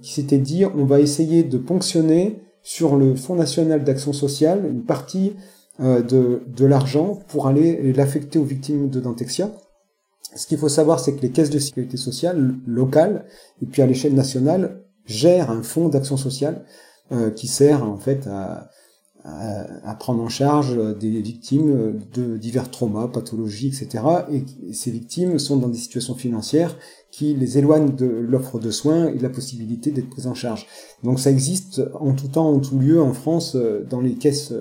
[0.02, 4.82] qui s'était dit on va essayer de ponctionner sur le Fonds national d'action sociale une
[4.82, 5.34] partie
[5.80, 9.52] euh, de, de l'argent pour aller l'affecter aux victimes de Dentexia.
[10.34, 13.24] Ce qu'il faut savoir, c'est que les caisses de sécurité sociale locales
[13.62, 16.64] et puis à l'échelle nationale gèrent un fonds d'action sociale
[17.12, 18.68] euh, qui sert en fait à,
[19.24, 24.04] à, prendre en charge des victimes de divers traumas, pathologies, etc.
[24.32, 26.76] Et ces victimes sont dans des situations financières
[27.10, 30.66] qui les éloignent de l'offre de soins et de la possibilité d'être prises en charge.
[31.02, 33.56] Donc ça existe en tout temps, en tout lieu en France,
[33.88, 34.52] dans les caisses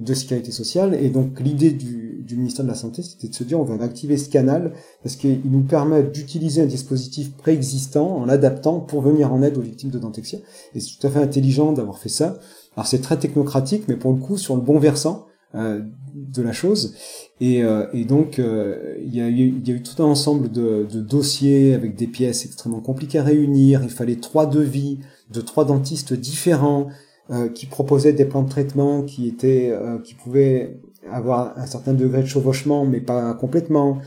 [0.00, 0.94] de sécurité sociale.
[0.94, 3.82] Et donc l'idée du, du, ministère de la Santé, c'était de se dire on va
[3.84, 4.72] activer ce canal
[5.02, 9.62] parce qu'il nous permet d'utiliser un dispositif préexistant en l'adaptant pour venir en aide aux
[9.62, 10.38] victimes de dentexia.
[10.74, 12.38] Et c'est tout à fait intelligent d'avoir fait ça.
[12.76, 15.80] Alors c'est très technocratique, mais pour le coup sur le bon versant euh,
[16.14, 16.94] de la chose.
[17.40, 20.50] Et, euh, et donc euh, il, y a eu, y a eu tout un ensemble
[20.50, 23.82] de, de dossiers avec des pièces extrêmement compliquées à réunir.
[23.82, 24.98] Il fallait trois devis
[25.30, 26.88] de trois dentistes différents
[27.54, 32.22] qui proposait des plans de traitement qui étaient, euh, qui pouvaient avoir un certain degré
[32.22, 33.98] de chevauchement, mais pas complètement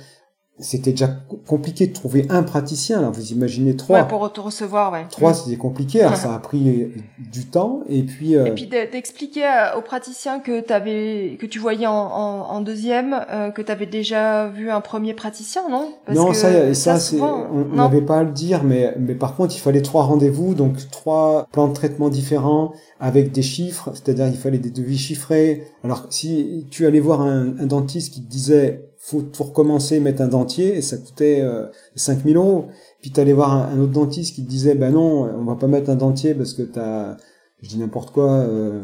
[0.63, 1.09] c'était déjà
[1.45, 2.99] compliqué de trouver un praticien.
[2.99, 4.01] Alors vous imaginez trois.
[4.01, 5.05] Ouais, pour te recevoir, ouais.
[5.11, 6.01] Trois, c'était compliqué.
[6.01, 6.91] Alors ça a pris
[7.31, 7.81] du temps.
[7.87, 8.35] Et puis.
[8.35, 8.45] Euh...
[8.45, 9.43] Et puis d'expliquer
[9.77, 13.85] aux praticiens que t'avais, que tu voyais en, en, en deuxième, euh, que tu avais
[13.85, 15.93] déjà vu un premier praticien, non?
[16.05, 19.55] Parce Non, ça, ça, c'est, on n'avait pas à le dire, mais mais par contre,
[19.55, 24.37] il fallait trois rendez-vous, donc trois plans de traitement différents avec des chiffres, c'est-à-dire il
[24.37, 25.67] fallait des devis chiffrés.
[25.83, 30.27] Alors si tu allais voir un, un dentiste qui te disait faut recommencer, mettre un
[30.27, 32.67] dentier, et ça coûtait euh, 5000 euros.
[33.01, 35.89] Puis t'allais voir un, autre dentiste qui te disait, ben non, on va pas mettre
[35.89, 37.17] un dentier parce que t'as,
[37.61, 38.81] je dis n'importe quoi, euh,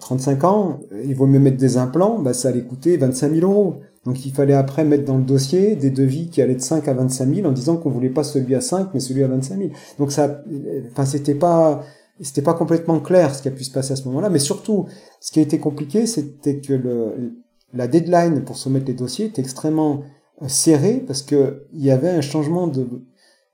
[0.00, 3.76] 35 ans, il vaut mieux mettre des implants, bah ça allait coûter 25 000 euros.
[4.04, 6.94] Donc il fallait après mettre dans le dossier des devis qui allaient de 5 à
[6.94, 9.70] 25 000 en disant qu'on voulait pas celui à 5 mais celui à 25 000.
[9.98, 10.42] Donc ça,
[10.90, 11.82] enfin c'était pas,
[12.20, 14.30] c'était pas complètement clair ce qui a pu se passer à ce moment-là.
[14.30, 14.86] Mais surtout,
[15.20, 17.34] ce qui a été compliqué, c'était que le,
[17.74, 20.02] la deadline pour soumettre les dossiers était extrêmement
[20.42, 22.86] euh, serrée parce que il y avait un changement de,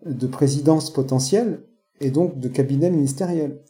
[0.07, 1.61] de présidence potentielle
[2.01, 3.61] et donc de cabinet ministériel.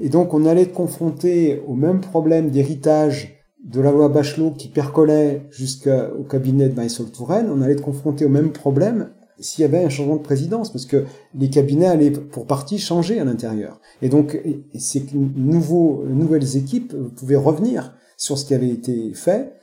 [0.00, 4.68] Et donc on allait être confronté au même problème d'héritage de la loi Bachelot qui
[4.68, 9.64] percolait jusqu'au cabinet de Maïsol Touraine, on allait être confronté au même problème s'il y
[9.64, 13.80] avait un changement de présidence, parce que les cabinets allaient pour partie changer à l'intérieur.
[14.02, 14.40] Et donc
[14.76, 19.54] ces nouveaux, nouvelles équipes pouvaient revenir sur ce qui avait été fait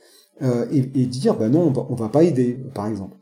[0.42, 3.16] euh, et, et, dire ben non on va, va pas aider par exemple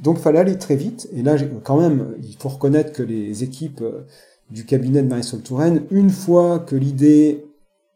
[0.00, 3.42] donc il fallait aller très vite et là quand même il faut reconnaître que les
[3.42, 4.02] équipes euh,
[4.50, 7.46] du cabinet de Marisol Touraine une fois que l'idée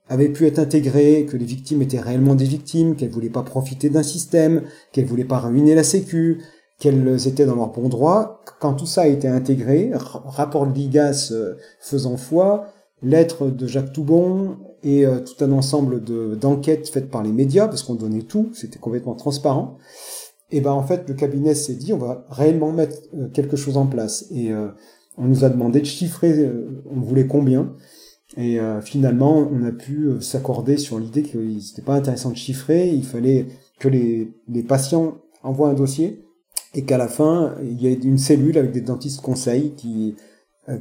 [0.08, 3.90] avait pu être intégrée, que les victimes étaient réellement des victimes, qu'elles voulaient pas profiter
[3.90, 4.62] d'un système,
[4.92, 6.42] qu'elles voulaient pas ruiner la sécu,
[6.78, 8.42] qu'elles étaient dans leur bon droit.
[8.60, 12.68] Quand tout ça a été intégré, rapport de l'IGAS euh, faisant foi,
[13.02, 17.66] lettre de Jacques Toubon, et euh, tout un ensemble de d'enquêtes faites par les médias
[17.66, 19.78] parce qu'on donnait tout, c'était complètement transparent.
[20.52, 23.76] Et ben en fait le cabinet s'est dit on va réellement mettre euh, quelque chose
[23.76, 24.68] en place et euh,
[25.18, 26.48] on nous a demandé de chiffrer,
[26.90, 27.72] on voulait combien.
[28.36, 33.04] Et finalement, on a pu s'accorder sur l'idée que c'était pas intéressant de chiffrer, il
[33.04, 33.46] fallait
[33.78, 36.22] que les, les patients envoient un dossier
[36.74, 40.16] et qu'à la fin, il y ait une cellule avec des dentistes conseils qui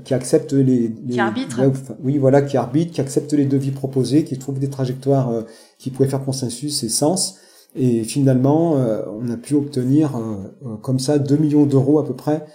[0.03, 1.61] qui accepte les, qui arbitre
[2.03, 5.43] oui voilà qui arbitre qui accepte les devis proposés qui trouve des trajectoires euh,
[5.77, 7.37] qui pourraient faire consensus et sens
[7.75, 10.19] et finalement euh, on a pu obtenir
[10.81, 12.45] comme ça 2 millions d'euros à peu près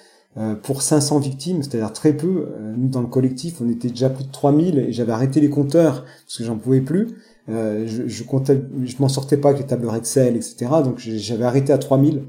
[0.63, 2.47] pour 500 victimes, c'est-à-dire très peu.
[2.77, 6.05] Nous, dans le collectif, on était déjà plus de 3000 et j'avais arrêté les compteurs
[6.05, 7.09] parce que j'en pouvais plus.
[7.49, 10.67] je, je comptais, je m'en sortais pas avec les tableurs Excel, etc.
[10.85, 12.23] Donc j'avais arrêté à 3000.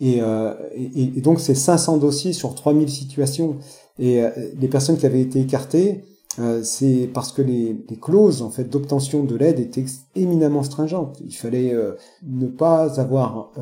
[0.00, 0.20] Et,
[0.76, 3.58] et, et donc c'est 500 dossiers sur 3000 situations.
[3.98, 6.04] Et euh, les personnes qui avaient été écartées,
[6.38, 9.84] euh, c'est parce que les, clauses en fait d'obtention de l'aide étaient
[10.14, 11.20] éminemment stringentes.
[11.24, 13.52] Il fallait euh, ne pas avoir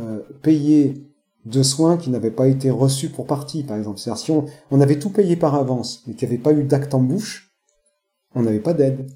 [0.43, 1.07] payé
[1.47, 3.99] de soins qui n'avaient pas été reçus pour partie, par exemple.
[3.99, 6.65] C'est-à-dire si on, on, avait tout payé par avance, mais qu'il n'y avait pas eu
[6.65, 7.51] d'acte en bouche,
[8.35, 9.11] on n'avait pas d'aide.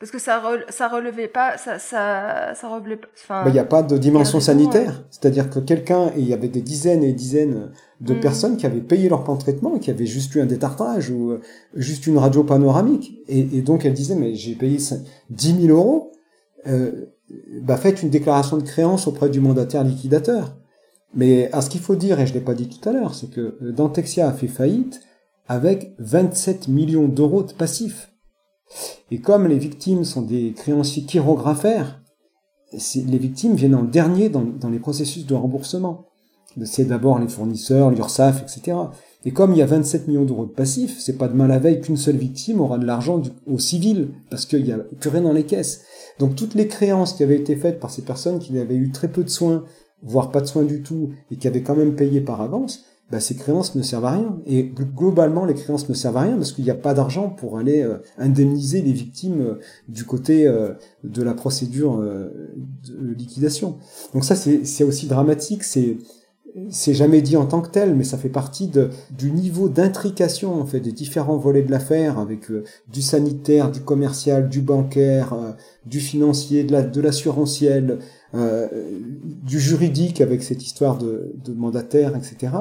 [0.00, 3.82] Parce que ça, ça relevait pas, ça, ça, ça relevait Enfin, il n'y a pas
[3.82, 5.04] de dimension sanitaire.
[5.10, 7.70] C'est-à-dire que quelqu'un, et il y avait des dizaines et dizaines
[8.00, 8.20] de mm.
[8.20, 11.10] personnes qui avaient payé leur plan de traitement et qui avaient juste eu un détartrage
[11.10, 11.40] ou euh,
[11.74, 13.22] juste une radio panoramique.
[13.28, 14.78] Et, et donc elle disait, mais j'ai payé
[15.30, 16.12] 10 000 euros.
[16.66, 17.06] Euh,
[17.62, 20.56] bah faites une déclaration de créance auprès du mandataire liquidateur.
[21.14, 23.30] Mais à ce qu'il faut dire, et je l'ai pas dit tout à l'heure, c'est
[23.30, 25.00] que euh, Dentexia a fait faillite
[25.46, 28.10] avec 27 millions d'euros de passifs.
[29.10, 32.00] Et comme les victimes sont des créanciers chirographaires,
[32.72, 36.06] les victimes viennent en dernier dans, les processus de remboursement.
[36.64, 38.76] C'est d'abord les fournisseurs, l'URSSAF, etc.
[39.24, 41.80] Et comme il y a 27 millions d'euros de passifs, c'est pas demain la veille
[41.80, 45.32] qu'une seule victime aura de l'argent au civil, parce qu'il y a plus rien dans
[45.32, 45.82] les caisses.
[46.18, 49.08] Donc toutes les créances qui avaient été faites par ces personnes qui avaient eu très
[49.08, 49.64] peu de soins,
[50.02, 53.20] voire pas de soins du tout, et qui avaient quand même payé par avance, bah,
[53.20, 54.38] ces créances ne servent à rien.
[54.46, 57.58] Et globalement, les créances ne servent à rien parce qu'il n'y a pas d'argent pour
[57.58, 60.72] aller euh, indemniser les victimes euh, du côté euh,
[61.04, 63.76] de la procédure de liquidation.
[64.14, 65.64] Donc ça, c'est aussi dramatique.
[65.64, 65.98] C'est
[66.70, 70.54] c'est jamais dit en tant que tel, mais ça fait partie de, du niveau d'intrication
[70.54, 72.46] en fait des différents volets de l'affaire, avec
[72.86, 75.34] du sanitaire, du commercial, du bancaire,
[75.84, 77.98] du financier, de l'assurantiel,
[78.32, 78.68] la,
[79.42, 82.52] du juridique avec cette histoire de, de mandataire, etc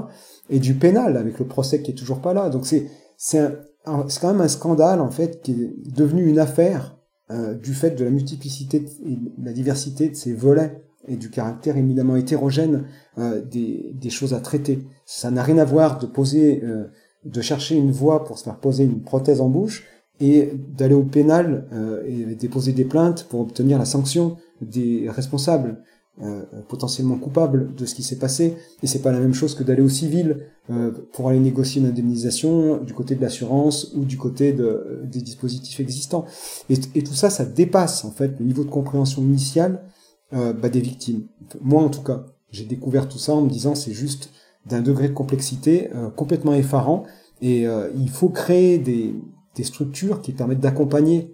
[0.50, 2.50] et du pénal avec le procès qui est toujours pas là.
[2.50, 2.88] Donc c'est
[3.18, 3.42] c'est
[3.86, 6.98] quand même un scandale en fait qui est devenu une affaire
[7.32, 11.30] euh, du fait de la multiplicité et de la diversité de ces volets et du
[11.30, 12.86] caractère éminemment hétérogène
[13.18, 14.86] euh, des, des choses à traiter.
[15.06, 16.86] Ça n'a rien à voir de poser, euh,
[17.24, 19.86] de chercher une voie pour se faire poser une prothèse en bouche
[20.20, 21.68] et d'aller au pénal
[22.08, 25.82] et déposer des plaintes pour obtenir la sanction des responsables.
[26.22, 28.56] Euh, potentiellement coupable de ce qui s'est passé.
[28.84, 31.88] Et c'est pas la même chose que d'aller au civil euh, pour aller négocier une
[31.88, 36.26] indemnisation du côté de l'assurance ou du côté de, des dispositifs existants.
[36.70, 39.82] Et, tout ça ça dépasse en fait le niveau de compréhension initiale
[40.34, 41.24] euh, bah, des victimes.
[41.62, 44.30] Moi en tout cas j'ai découvert tout ça en me disant c'est juste
[44.68, 47.06] d'un degré de complexité euh, complètement effarant.
[47.42, 49.16] Et euh, il faut créer des
[49.64, 51.34] structures qui permettent d'accompagner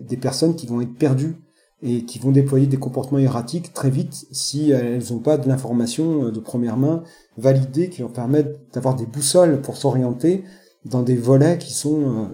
[0.00, 1.36] des personnes qui vont être perdues
[1.82, 6.26] et qui vont déployer des comportements erratiques très vite si elles n'ont pas de l'information
[6.26, 7.02] euh, de première main
[7.36, 10.44] validée qui leur permettent d'avoir des boussoles pour s'orienter
[10.84, 12.26] dans des volets qui sont euh,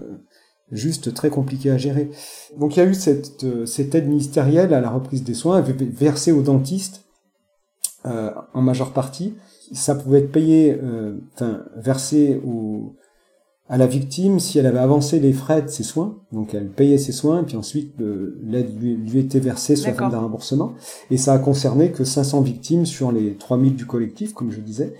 [0.71, 2.11] juste très compliqués à gérer.
[2.57, 5.61] Donc il y a eu cette, euh, cette aide ministérielle à la reprise des soins
[5.61, 7.05] versée aux dentistes
[8.05, 9.35] en majeure partie.
[9.73, 10.79] Ça pouvait être payé,
[11.33, 12.95] enfin versé aux
[13.69, 16.97] à la victime si elle avait avancé les frais de ses soins, donc elle payait
[16.97, 17.93] ses soins, puis ensuite
[18.43, 20.73] l'aide lui, était versée sous la forme d'un remboursement,
[21.11, 24.95] et ça a concerné que 500 victimes sur les 3000 du collectif, comme je disais.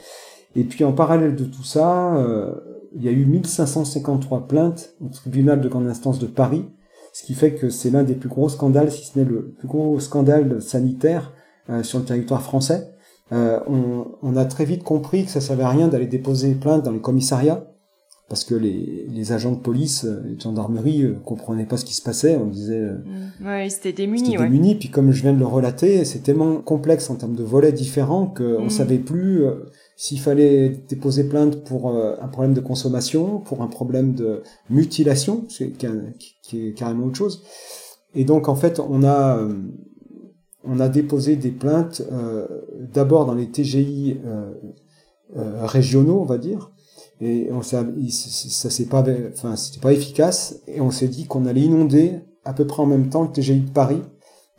[0.55, 2.53] Et puis en parallèle de tout ça, euh,
[2.95, 6.65] il y a eu 1553 plaintes au tribunal de grande instance de Paris,
[7.11, 9.67] ce qui fait que c'est l'un des plus gros scandales, si ce n'est le plus
[9.67, 11.33] gros scandale sanitaire
[11.71, 12.91] euh, sur le territoire français.
[13.31, 16.83] Euh, on, on, a très vite compris que ça servait à rien d'aller déposer plainte
[16.83, 17.67] dans les commissariats,
[18.29, 21.95] parce que les, les agents de police, euh, les gendarmeries euh, comprenaient pas ce qui
[21.95, 22.37] se passait.
[22.37, 22.97] On disait, euh,
[23.39, 23.45] mm.
[23.45, 24.37] ouais, ils étaient démunis.
[24.37, 24.43] ouais.
[24.43, 24.75] démunis.
[24.75, 28.27] Puis comme je viens de le relater, c'est tellement complexe en termes de volets différents
[28.27, 28.69] qu'on mm.
[28.69, 29.43] savait plus
[29.97, 35.73] s'il fallait déposer plainte pour un problème de consommation, pour un problème de mutilation, qui,
[36.41, 37.43] qui est carrément autre chose.
[38.15, 39.45] Et donc en fait, on a
[40.63, 42.01] on a déposé des plaintes
[42.93, 44.19] d'abord dans les TGI
[45.35, 46.71] régionaux, on va dire
[47.21, 47.85] et on ça
[48.69, 49.03] c'est pas
[49.33, 50.61] enfin c'était pas efficace.
[50.67, 53.61] Et on s'est dit qu'on allait inonder à peu près en même temps le TGI
[53.61, 54.01] de Paris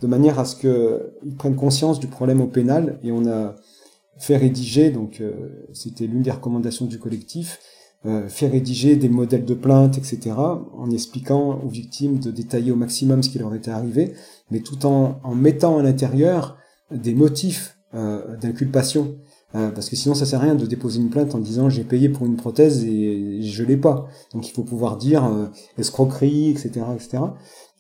[0.01, 2.99] de manière à ce que ils prennent conscience du problème au pénal.
[3.03, 3.55] Et on a
[4.19, 7.59] fait rédiger donc euh, c'était l'une des recommandations du collectif
[8.05, 12.77] euh, fait rédiger des modèles de plainte etc en expliquant aux victimes de détailler au
[12.77, 14.13] maximum ce qui leur était arrivé
[14.51, 16.59] mais tout en en mettant à l'intérieur
[16.91, 19.17] des motifs euh, d'inculpation
[19.57, 21.83] euh, parce que sinon ça sert à rien de déposer une plainte en disant j'ai
[21.83, 24.07] payé pour une prothèse et je l'ai pas.
[24.33, 25.47] Donc il faut pouvoir dire euh,
[25.77, 27.19] escroquerie, etc., etc.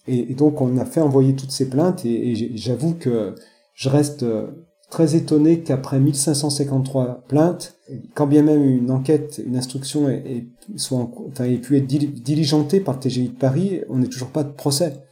[0.09, 3.37] Et, donc on a fait envoyer toutes ces plaintes et, j'avoue que
[3.75, 4.49] je reste euh,
[4.91, 7.77] très étonné qu'après 1553 plaintes,
[8.15, 12.95] quand bien même une enquête, une instruction est, soit enfin, ait pu être diligentée par
[12.95, 15.05] le TGI de Paris, on n'est toujours pas de procès.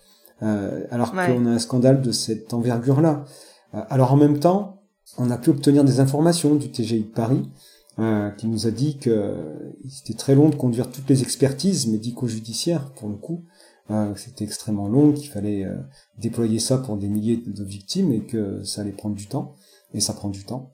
[0.42, 3.24] Euh, alors qu'on a un scandale de cette envergure-là.
[3.72, 4.77] alors en même temps,
[5.16, 7.48] on a pu obtenir des informations du TGI de Paris,
[7.98, 9.34] euh, qui nous a dit que
[9.88, 13.44] c'était très long de conduire toutes les expertises médico-judiciaires, pour le coup.
[13.90, 15.76] Euh, c'était extrêmement long, qu'il fallait euh,
[16.18, 19.54] déployer ça pour des milliers de victimes et que ça allait prendre du temps,
[19.94, 20.70] et ça prend du temps.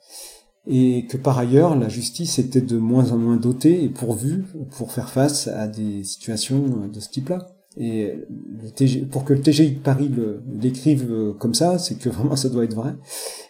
[0.67, 4.93] Et que par ailleurs, la justice était de moins en moins dotée et pourvue pour
[4.93, 7.55] faire face à des situations de ce type-là.
[7.77, 8.15] Et
[9.11, 10.11] pour que le TGI de Paris
[10.61, 12.95] l'écrive euh, comme ça, c'est que vraiment ça doit être vrai.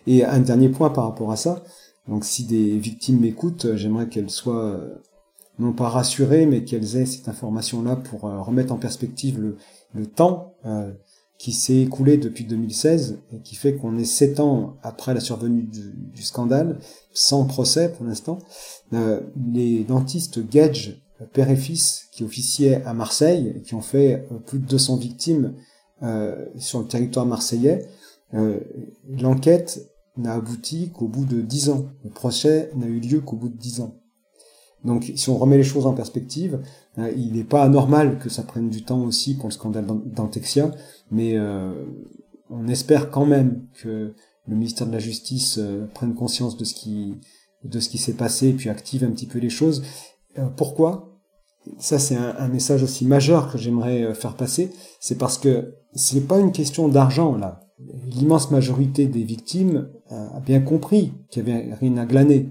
[0.07, 1.63] Et un dernier point par rapport à ça,
[2.09, 4.95] donc si des victimes m'écoutent, euh, j'aimerais qu'elles soient euh,
[5.59, 10.55] non pas rassurées, mais qu'elles aient cette information-là pour remettre en perspective le, temps
[11.39, 15.63] qui s'est écoulé depuis 2016 et qui fait qu'on est sept ans après la survenue
[15.63, 16.81] du, scandale,
[17.13, 18.39] sans procès pour l'instant.
[19.53, 24.39] les dentistes Gage père et fils qui officiaient à Marseille, et qui ont fait euh,
[24.39, 25.55] plus de 200 victimes
[26.03, 27.87] euh, sur le territoire marseillais,
[28.35, 28.61] euh,
[29.09, 31.87] l'enquête n'a abouti qu'au bout de 10 ans.
[32.05, 33.97] Le procès n'a eu lieu qu'au bout de 10 ans.
[34.85, 36.61] Donc si on remet les choses en perspective,
[36.99, 40.73] il n'est pas anormal que ça prenne du temps aussi pour le scandale d'Antexia,
[41.11, 41.39] mais
[42.51, 44.13] on espère quand même que
[44.47, 45.59] le ministère de la Justice
[45.95, 47.15] prenne conscience de ce qui
[47.65, 49.83] de ce qui s'est passé, puis active un petit peu les choses.
[50.57, 51.14] Pourquoi?
[51.79, 54.71] Ça, c'est un, message aussi majeur que j'aimerais euh, faire passer.
[55.01, 57.61] C'est parce que c'est pas une question d'argent là.
[58.07, 62.49] L'immense majorité des victimes a bien compris qu'il y avait rien à glaner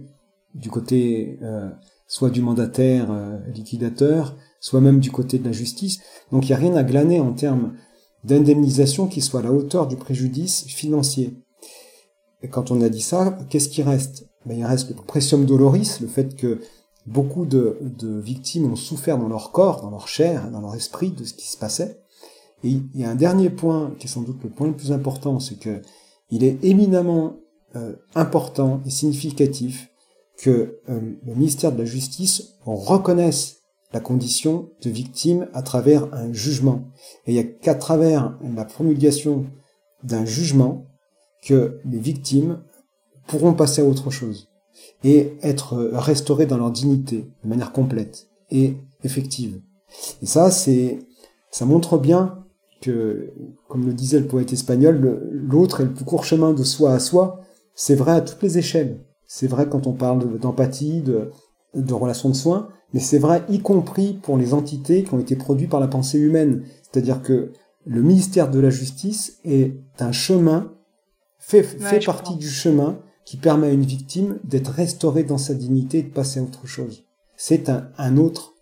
[0.54, 1.70] du côté euh,
[2.08, 3.08] soit du mandataire
[3.54, 6.00] liquidateur, soit même du côté de la justice.
[6.32, 7.74] Donc il n'y a rien à glaner en termes
[8.26, 11.34] d'indemnisation qui soit à la hauteur du préjudice financier.
[12.42, 14.28] Et quand on a dit ça, qu'est-ce qui reste?
[14.46, 16.60] Ben, Il reste le pressium doloris, le fait que
[17.06, 21.24] beaucoup de, victimes ont souffert dans leur corps, dans leur chair, dans leur esprit de
[21.24, 22.00] ce qui se passait.
[22.64, 24.92] Et il y a un dernier point, qui est sans doute le point le plus
[24.92, 25.82] important, c'est que
[26.30, 27.38] il est éminemment
[27.76, 29.90] euh, important et significatif
[30.38, 33.58] que euh, le ministère de la Justice reconnaisse
[33.92, 36.86] la condition de victime à travers un jugement.
[37.28, 39.46] Et il n'y a qu'à travers la promulgation
[40.04, 40.88] d'un jugement
[41.44, 42.64] que les victimes
[43.28, 44.53] pourront passer à autre chose
[45.04, 49.60] et être restaurées dans leur dignité de manière complète et effective.
[50.22, 51.00] Et ça, c'est,
[51.52, 52.40] ça montre bien
[52.82, 53.32] que,
[53.68, 57.00] comme le disait le poète espagnol, l'autre est le plus court chemin de soi à
[57.00, 57.42] soi.
[57.76, 59.00] C'est vrai à toutes les échelles.
[59.26, 61.32] C'est vrai quand on parle d'empathie, de,
[61.74, 65.36] de relations de soins, mais c'est vrai y compris pour les entités qui ont été
[65.36, 66.64] produites par la pensée humaine.
[66.84, 67.52] C'est-à-dire que
[67.86, 70.72] le ministère de la Justice est un chemin,
[71.40, 76.00] fait, fait partie du chemin qui permet à une victime d'être restaurée dans sa dignité
[76.00, 77.06] et de passer à autre chose.
[77.36, 78.54] C'est un, autre,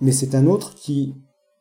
[0.00, 1.14] mais c'est un autre qui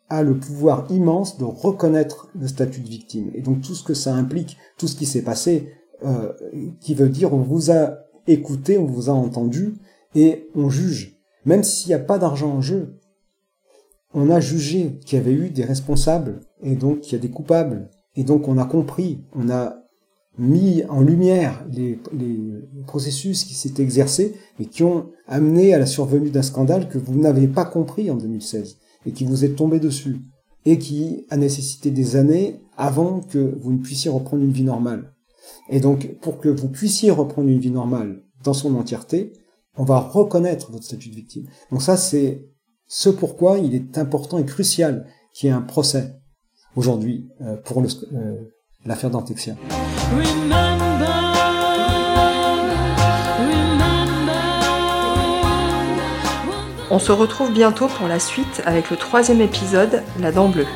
[0.10, 3.32] a le pouvoir immense de reconnaître le statut de victime.
[3.34, 6.34] Et donc tout ce que ça implique, tout ce qui s'est passé, euh,
[6.80, 7.98] qui veut dire on vous a
[8.28, 9.76] écouté, on vous a entendu,
[10.16, 11.20] et on juge.
[11.46, 13.00] Même s'il n'y a pas d'argent en jeu,
[14.14, 17.32] on a jugé qu'il y avait eu des responsables et donc qu'il y a des
[17.32, 17.90] coupables.
[18.16, 19.83] Et donc on a compris, on a
[20.38, 22.00] mis en lumière les,
[22.88, 27.18] processus qui s'étaient exercés et qui ont amené à la survenue d'un scandale que vous
[27.20, 30.18] n'avez pas compris en 2016 et qui vous est tombé dessus
[30.66, 35.14] et qui a nécessité des années avant que vous ne puissiez reprendre une vie normale.
[35.70, 39.34] Et donc pour que vous puissiez reprendre une vie normale dans son entièreté,
[39.78, 41.48] on va reconnaître votre statut de victime.
[41.72, 42.46] Donc ça, c'est
[42.88, 46.16] ce pourquoi il est important et crucial qu'il y ait un procès
[46.76, 48.54] aujourd'hui euh, pour euh,
[48.86, 49.54] l'affaire d'Antexia.
[56.92, 60.68] On se retrouve bientôt pour la suite avec le troisième épisode, La dent bleue.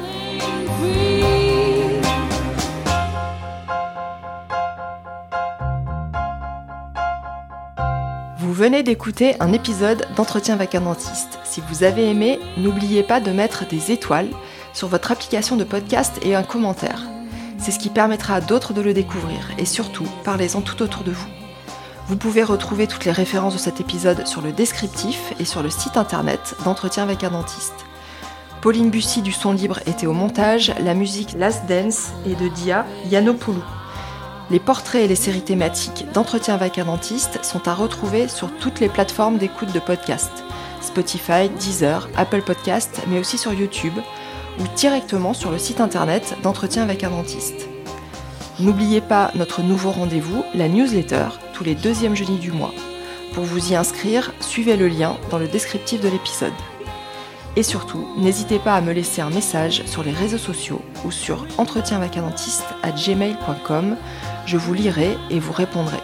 [8.57, 11.37] venez d'écouter un épisode d'Entretien avec un dentiste.
[11.43, 14.31] Si vous avez aimé, n'oubliez pas de mettre des étoiles
[14.73, 17.16] sur votre application de podcast et un commentaire.
[17.57, 21.11] C'est ce qui permettra à d'autres de le découvrir et surtout, parlez-en tout autour de
[21.11, 21.27] vous.
[22.07, 25.69] Vous pouvez retrouver toutes les références de cet épisode sur le descriptif et sur le
[25.69, 27.85] site internet d'Entretien avec un dentiste.
[28.61, 32.85] Pauline Bussy du Son Libre était au montage, la musique Last Dance et de Dia
[33.09, 33.63] Yanopoulou.
[34.49, 38.79] Les portraits et les séries thématiques d'entretien avec un dentiste sont à retrouver sur toutes
[38.79, 40.31] les plateformes d'écoute de podcast
[40.81, 43.93] Spotify, Deezer, Apple Podcast, mais aussi sur YouTube
[44.59, 47.67] ou directement sur le site internet d'entretien avec un dentiste.
[48.59, 52.73] N'oubliez pas notre nouveau rendez-vous, la newsletter, tous les deuxièmes jeudis du mois.
[53.33, 56.53] Pour vous y inscrire, suivez le lien dans le descriptif de l'épisode.
[57.55, 61.45] Et surtout, n'hésitez pas à me laisser un message sur les réseaux sociaux ou sur
[61.57, 63.95] entretien avec un dentiste à gmail.com
[64.47, 65.97] je vous lirai et vous répondrai.